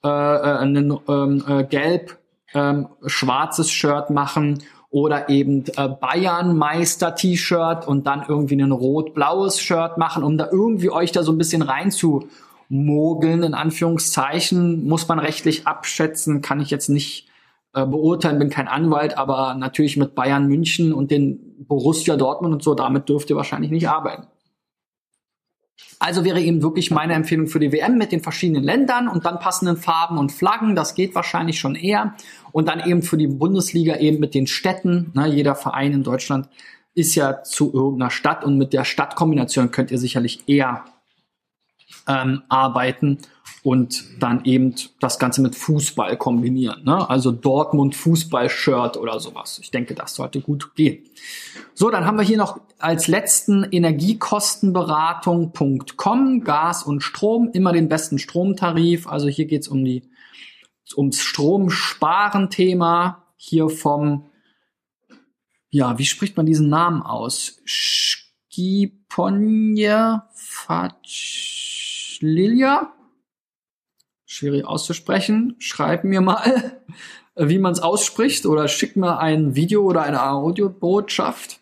äh, 0.03 0.09
äh, 0.09 0.59
ein 0.59 0.99
ähm, 1.09 1.45
äh, 1.47 1.63
gelb 1.63 2.19
ähm, 2.55 2.89
schwarzes 3.07 3.71
Shirt 3.71 4.11
machen 4.11 4.65
oder 4.91 5.29
eben 5.29 5.63
äh, 5.77 5.89
Bayern 5.89 6.59
Meister 6.59 7.15
T-Shirt 7.15 7.87
und 7.87 8.09
dann 8.09 8.25
irgendwie 8.27 8.61
ein 8.61 8.73
rot 8.73 9.15
blaues 9.15 9.61
Shirt 9.61 9.97
machen, 9.97 10.25
um 10.25 10.37
da 10.37 10.49
irgendwie 10.51 10.91
euch 10.91 11.13
da 11.13 11.23
so 11.23 11.31
ein 11.31 11.39
bisschen 11.39 11.63
rein 11.63 11.93
zu 11.93 12.29
mogeln 12.69 13.45
in 13.45 13.55
Anführungszeichen 13.55 14.89
muss 14.89 15.07
man 15.07 15.21
rechtlich 15.21 15.69
abschätzen, 15.69 16.43
kann 16.43 16.59
ich 16.59 16.71
jetzt 16.71 16.89
nicht 16.89 17.29
äh, 17.75 17.87
beurteilen, 17.87 18.41
bin 18.41 18.51
kein 18.51 18.67
Anwalt, 18.67 19.19
aber 19.19 19.55
natürlich 19.55 19.97
mit 19.97 20.17
Bayern 20.17 20.49
München 20.49 20.93
und 20.93 21.13
den 21.13 21.65
Borussia 21.69 22.17
Dortmund 22.17 22.55
und 22.55 22.63
so, 22.65 22.75
damit 22.75 23.09
dürft 23.09 23.31
ihr 23.31 23.37
wahrscheinlich 23.37 23.71
nicht 23.71 23.89
arbeiten. 23.89 24.27
Also 25.99 26.25
wäre 26.25 26.41
eben 26.41 26.63
wirklich 26.63 26.91
meine 26.91 27.15
Empfehlung 27.15 27.49
für 27.49 27.59
die 27.59 27.73
WM 27.73 27.99
mit 27.99 28.13
den 28.13 28.21
verschiedenen 28.21 28.63
Ländern 28.63 29.09
und 29.09 29.25
dann 29.25 29.39
passenden 29.39 29.77
Farben 29.77 30.19
und 30.19 30.33
Flaggen. 30.33 30.75
Das 30.75 30.95
geht 30.95 31.15
wahrscheinlich 31.15 31.59
schon 31.59 31.75
eher. 31.75 32.15
Und 32.53 32.69
dann 32.69 32.81
eben 32.81 33.03
für 33.03 33.17
die 33.17 33.27
Bundesliga 33.27 33.97
eben 33.97 34.21
mit 34.21 34.35
den 34.35 34.47
Städten. 34.47 35.13
Ne, 35.15 35.27
jeder 35.29 35.55
Verein 35.55 35.93
in 35.93 36.03
Deutschland 36.05 36.49
ist 36.95 37.15
ja 37.15 37.43
zu 37.43 37.73
irgendeiner 37.73 38.11
Stadt 38.11 38.45
und 38.45 38.59
mit 38.59 38.73
der 38.73 38.85
Stadtkombination 38.85 39.71
könnt 39.71 39.91
ihr 39.91 39.99
sicherlich 39.99 40.43
eher 40.49 40.85
ähm, 42.07 42.43
arbeiten 42.49 43.19
und 43.63 44.05
dann 44.21 44.45
eben 44.45 44.75
das 45.01 45.19
Ganze 45.19 45.41
mit 45.43 45.57
Fußball 45.57 46.17
kombinieren. 46.17 46.85
Ne? 46.85 47.11
Also 47.11 47.33
Dortmund 47.33 47.97
Fußball-Shirt 47.97 48.97
oder 48.97 49.21
sowas. 49.21 49.59
Ich 49.63 49.71
denke, 49.71 49.95
das 49.95 50.15
sollte 50.15 50.41
gut 50.41 50.75
gehen. 50.75 51.05
So, 51.75 51.91
dann 51.91 52.07
haben 52.07 52.17
wir 52.19 52.25
hier 52.25 52.39
noch 52.39 52.61
als 52.79 53.09
letzten 53.09 53.65
Energiekostenberatung.com, 53.65 56.45
Gas 56.45 56.83
und 56.83 57.03
Strom, 57.03 57.51
immer 57.53 57.73
den 57.73 57.89
besten 57.89 58.19
Stromtarif. 58.19 59.07
Also 59.07 59.29
hier 59.29 59.47
geht's 59.47 59.69
um 59.69 59.85
die 59.85 60.03
ums 60.97 61.21
Stromsparen-Thema. 61.21 63.25
Hier 63.37 63.69
vom, 63.69 64.31
ja, 65.71 65.99
wie 65.99 66.07
spricht 66.07 66.37
man 66.37 66.47
diesen 66.47 66.69
Namen 66.69 67.03
aus? 67.03 67.61
Skiponje 67.67 68.83
Fatschlilia? 72.19 72.93
schwierig 74.31 74.67
auszusprechen, 74.67 75.55
schreib 75.59 76.05
mir 76.05 76.21
mal. 76.21 76.83
wie 77.37 77.59
man 77.59 77.73
es 77.73 77.79
ausspricht 77.79 78.47
oder 78.47 78.67
schickt 78.67 78.97
mir 78.97 79.21
ein 79.21 79.55
Video 79.55 79.85
oder 79.85 80.03
eine 80.03 80.29
Audiobotschaft. 80.29 81.61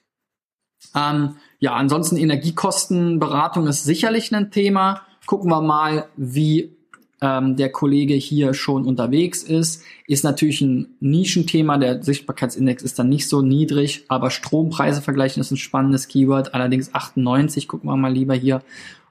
Ähm, 0.95 1.37
ja, 1.59 1.75
ansonsten 1.75 2.17
Energiekostenberatung 2.17 3.67
ist 3.67 3.85
sicherlich 3.85 4.35
ein 4.35 4.51
Thema. 4.51 5.03
Gucken 5.27 5.51
wir 5.51 5.61
mal, 5.61 6.09
wie 6.17 6.75
ähm, 7.21 7.57
der 7.57 7.71
Kollege 7.71 8.15
hier 8.15 8.55
schon 8.55 8.87
unterwegs 8.87 9.43
ist. 9.43 9.83
Ist 10.07 10.25
natürlich 10.25 10.63
ein 10.63 10.97
Nischenthema. 11.01 11.77
Der 11.77 12.03
Sichtbarkeitsindex 12.03 12.83
ist 12.83 12.99
dann 12.99 13.11
nicht 13.11 13.29
so 13.29 13.43
niedrig, 13.43 14.07
aber 14.09 14.31
Strompreise 14.31 15.03
vergleichen 15.03 15.43
ist 15.43 15.51
ein 15.51 15.59
spannendes 15.59 16.09
Keyword. 16.09 16.55
Allerdings 16.55 16.95
98. 16.95 17.69
Gucken 17.69 17.91
wir 17.91 17.97
mal 17.97 18.13
lieber 18.13 18.35
hier 18.35 18.63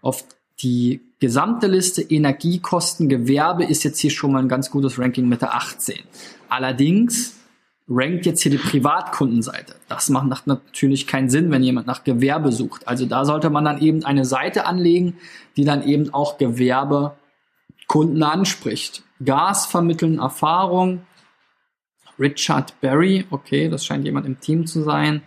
auf 0.02 0.26
die 0.64 1.02
gesamte 1.20 1.68
Liste. 1.68 2.02
Energiekosten, 2.02 3.10
Gewerbe 3.10 3.64
ist 3.66 3.84
jetzt 3.84 4.00
hier 4.00 4.12
schon 4.12 4.32
mal 4.32 4.42
ein 4.42 4.50
ganz 4.50 4.70
gutes 4.70 5.00
Ranking 5.00 5.28
mit 5.28 5.42
der 5.42 5.56
18. 5.56 6.00
Allerdings 6.50 7.36
rankt 7.88 8.26
jetzt 8.26 8.42
hier 8.42 8.52
die 8.52 8.58
Privatkundenseite. 8.58 9.76
Das 9.88 10.10
macht 10.10 10.48
natürlich 10.48 11.08
keinen 11.08 11.30
Sinn, 11.30 11.52
wenn 11.52 11.64
jemand 11.64 11.88
nach 11.88 12.04
Gewerbe 12.04 12.52
sucht. 12.52 12.88
Also 12.88 13.06
da 13.06 13.26
sollte 13.26 13.50
man 13.50 13.66
dann 13.66 13.82
eben 13.82 14.04
eine 14.04 14.26
Seite 14.26 14.66
anlegen, 14.66 15.18
die 15.56 15.66
dann 15.66 15.84
eben 15.84 16.14
auch 16.14 16.38
Gewerbekunden 16.38 18.24
anspricht. 18.24 19.04
Gas 19.24 19.66
vermitteln 19.68 20.20
Erfahrung. 20.20 21.04
Richard 22.18 22.80
Berry, 22.82 23.26
okay, 23.30 23.70
das 23.70 23.86
scheint 23.86 24.06
jemand 24.06 24.26
im 24.26 24.40
Team 24.40 24.66
zu 24.66 24.82
sein. 24.84 25.22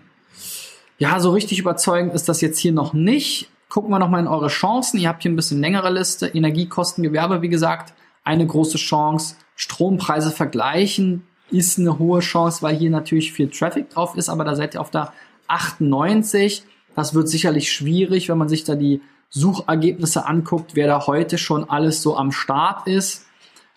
Ja, 0.99 1.21
so 1.21 1.31
richtig 1.31 1.61
überzeugend 1.61 2.15
ist 2.15 2.29
das 2.29 2.41
jetzt 2.41 2.59
hier 2.59 2.73
noch 2.73 2.93
nicht. 2.93 3.51
Gucken 3.79 3.93
wir 3.93 4.01
nochmal 4.01 4.23
in 4.23 4.27
eure 4.27 4.49
Chancen. 4.49 4.99
Ihr 4.99 5.09
habt 5.09 5.23
hier 5.23 5.31
ein 5.31 5.37
bisschen 5.37 5.61
längere 5.61 5.89
Liste. 5.89 6.27
Energiekosten, 6.27 7.05
Gewerbe, 7.05 7.43
wie 7.43 7.49
gesagt, 7.49 7.95
eine 8.25 8.45
große 8.45 8.77
Chance. 8.77 9.37
Strompreise 9.55 10.33
vergleichen 10.33 11.29
ist 11.53 11.79
eine 11.79 11.97
hohe 11.97 12.19
Chance, 12.19 12.61
weil 12.63 12.75
hier 12.75 12.91
natürlich 12.91 13.33
viel 13.33 13.49
Traffic 13.51 13.89
drauf 13.91 14.17
ist, 14.17 14.31
aber 14.31 14.43
da 14.43 14.57
seid 14.57 14.75
ihr 14.75 14.81
auf 14.81 14.91
der 14.91 15.13
98. 15.47 16.65
Das 16.97 17.15
wird 17.15 17.29
sicherlich 17.29 17.71
schwierig, 17.71 18.29
wenn 18.29 18.37
man 18.37 18.49
sich 18.49 18.65
da 18.65 18.75
die 18.75 19.01
Suchergebnisse 19.29 20.27
anguckt, 20.27 20.75
wer 20.75 20.89
da 20.89 21.07
heute 21.07 21.39
schon 21.39 21.71
alles 21.71 22.03
so 22.03 22.17
am 22.17 22.33
Start 22.33 22.89
ist. 22.89 23.27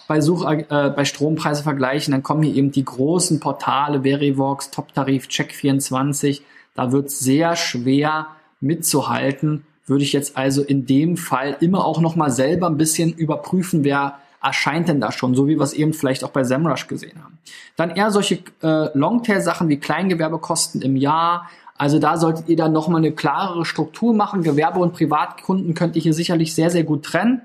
Bei, 0.07 0.19
Such, 0.19 0.43
äh, 0.49 0.65
bei 0.95 1.05
Strompreise 1.05 1.61
vergleichen, 1.61 2.11
dann 2.11 2.23
kommen 2.23 2.41
hier 2.41 2.55
eben 2.55 2.71
die 2.71 2.85
großen 2.85 3.39
Portale, 3.39 4.01
Verivox, 4.01 4.71
Top-Tarif, 4.71 5.27
Check24. 5.27 6.41
Da 6.73 6.91
wird 6.91 7.11
sehr 7.11 7.55
schwer 7.55 8.29
mitzuhalten. 8.61 9.63
Würde 9.85 10.03
ich 10.03 10.13
jetzt 10.13 10.37
also 10.37 10.61
in 10.61 10.85
dem 10.85 11.17
Fall 11.17 11.57
immer 11.59 11.85
auch 11.85 12.01
nochmal 12.01 12.31
selber 12.31 12.67
ein 12.67 12.77
bisschen 12.77 13.13
überprüfen, 13.13 13.83
wer 13.83 14.19
erscheint 14.41 14.87
denn 14.87 14.99
da 14.99 15.11
schon, 15.11 15.35
so 15.35 15.47
wie 15.47 15.57
wir 15.57 15.63
es 15.63 15.73
eben 15.73 15.93
vielleicht 15.93 16.23
auch 16.23 16.31
bei 16.31 16.43
SEMrush 16.43 16.87
gesehen 16.87 17.23
haben. 17.23 17.37
Dann 17.75 17.91
eher 17.91 18.11
solche 18.11 18.39
äh, 18.63 18.97
Longtail-Sachen 18.97 19.69
wie 19.69 19.77
Kleingewerbekosten 19.77 20.81
im 20.81 20.95
Jahr. 20.95 21.49
Also 21.77 21.99
da 21.99 22.17
solltet 22.17 22.49
ihr 22.49 22.57
dann 22.57 22.73
nochmal 22.73 23.01
eine 23.01 23.11
klarere 23.11 23.65
Struktur 23.65 24.13
machen. 24.13 24.43
Gewerbe- 24.43 24.79
und 24.79 24.93
Privatkunden 24.93 25.73
könnt 25.73 25.95
ihr 25.95 26.01
hier 26.01 26.13
sicherlich 26.13 26.55
sehr, 26.55 26.69
sehr 26.71 26.83
gut 26.83 27.03
trennen. 27.03 27.41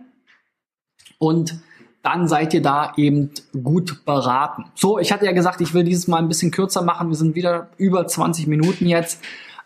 Und 1.18 1.58
dann 2.02 2.28
seid 2.28 2.54
ihr 2.54 2.62
da 2.62 2.92
eben 2.96 3.30
gut 3.64 4.04
beraten. 4.04 4.66
So, 4.74 4.98
ich 4.98 5.12
hatte 5.12 5.26
ja 5.26 5.32
gesagt, 5.32 5.60
ich 5.60 5.74
will 5.74 5.84
dieses 5.84 6.06
Mal 6.06 6.18
ein 6.18 6.28
bisschen 6.28 6.50
kürzer 6.50 6.82
machen. 6.82 7.08
Wir 7.08 7.16
sind 7.16 7.34
wieder 7.34 7.68
über 7.78 8.06
20 8.06 8.46
Minuten 8.46 8.86
jetzt. 8.86 9.20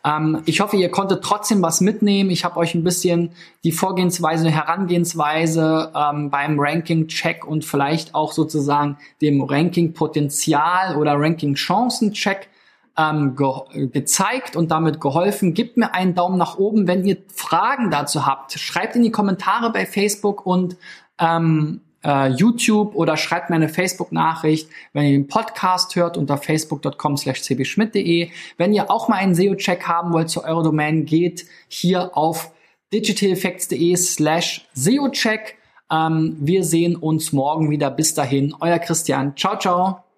Ähm, 0.05 0.43
ich 0.47 0.61
hoffe, 0.61 0.77
ihr 0.77 0.91
konntet 0.91 1.23
trotzdem 1.23 1.63
was 1.63 1.81
mitnehmen. 1.81 2.31
Ich 2.31 2.45
habe 2.45 2.57
euch 2.57 2.75
ein 2.75 2.85
bisschen 2.85 3.33
die 3.65 3.73
Vorgehensweise, 3.73 4.51
Herangehensweise 4.51 5.93
ähm, 5.95 6.31
beim 6.31 6.59
Ranking-Check 6.59 7.47
und 7.47 7.65
vielleicht 7.65 8.15
auch 8.15 8.33
sozusagen 8.33 8.97
dem 9.21 9.43
Ranking-Potenzial 9.43 10.97
oder 10.97 11.15
Ranking-Chancen-Check 11.19 12.49
ähm, 12.97 13.37
ge 13.37 13.87
gezeigt 13.89 14.57
und 14.57 14.71
damit 14.71 15.01
geholfen. 15.01 15.55
Gebt 15.55 15.77
mir 15.77 15.95
einen 15.95 16.15
Daumen 16.15 16.39
nach 16.39 16.59
oben, 16.59 16.87
wenn 16.87 17.05
ihr 17.05 17.19
Fragen 17.33 17.91
dazu 17.91 18.27
habt. 18.27 18.53
Schreibt 18.53 18.97
in 18.97 19.03
die 19.03 19.11
Kommentare 19.11 19.71
bei 19.71 19.87
Facebook 19.87 20.47
und 20.47 20.77
ähm, 21.19 21.81
äh, 22.05 22.29
YouTube 22.29 22.95
oder 22.95 23.17
schreibt 23.17 23.51
mir 23.51 23.57
eine 23.57 23.69
Facebook-Nachricht, 23.69 24.69
wenn 24.93 25.05
ihr 25.05 25.13
den 25.13 25.29
Podcast 25.29 25.95
hört 25.97 26.17
unter 26.17 26.39
facebook.com 26.39 27.17
slash 27.17 27.43
cbschmidt.de. 27.43 28.31
Wenn 28.57 28.73
ihr 28.73 28.91
auch 28.91 29.09
mal 29.09 29.17
einen 29.17 29.35
SEO-Check 29.35 29.87
haben 29.87 30.13
wollt 30.13 30.31
zu 30.31 30.45
eurer 30.45 30.63
Domain, 30.63 31.05
geht 31.05 31.47
hier 31.69 32.17
auf 32.17 32.53
digitaleffects.de 32.93 33.97
slash 33.97 34.67
SEO-Check. 34.75 35.57
Ähm, 35.91 36.37
wir 36.41 36.65
sehen 36.65 36.97
uns 36.97 37.33
morgen 37.33 37.71
wieder. 37.71 37.91
Bis 37.91 38.15
dahin, 38.15 38.55
euer 38.61 38.79
Christian. 38.79 39.37
Ciao, 39.37 39.59
ciao. 39.59 40.10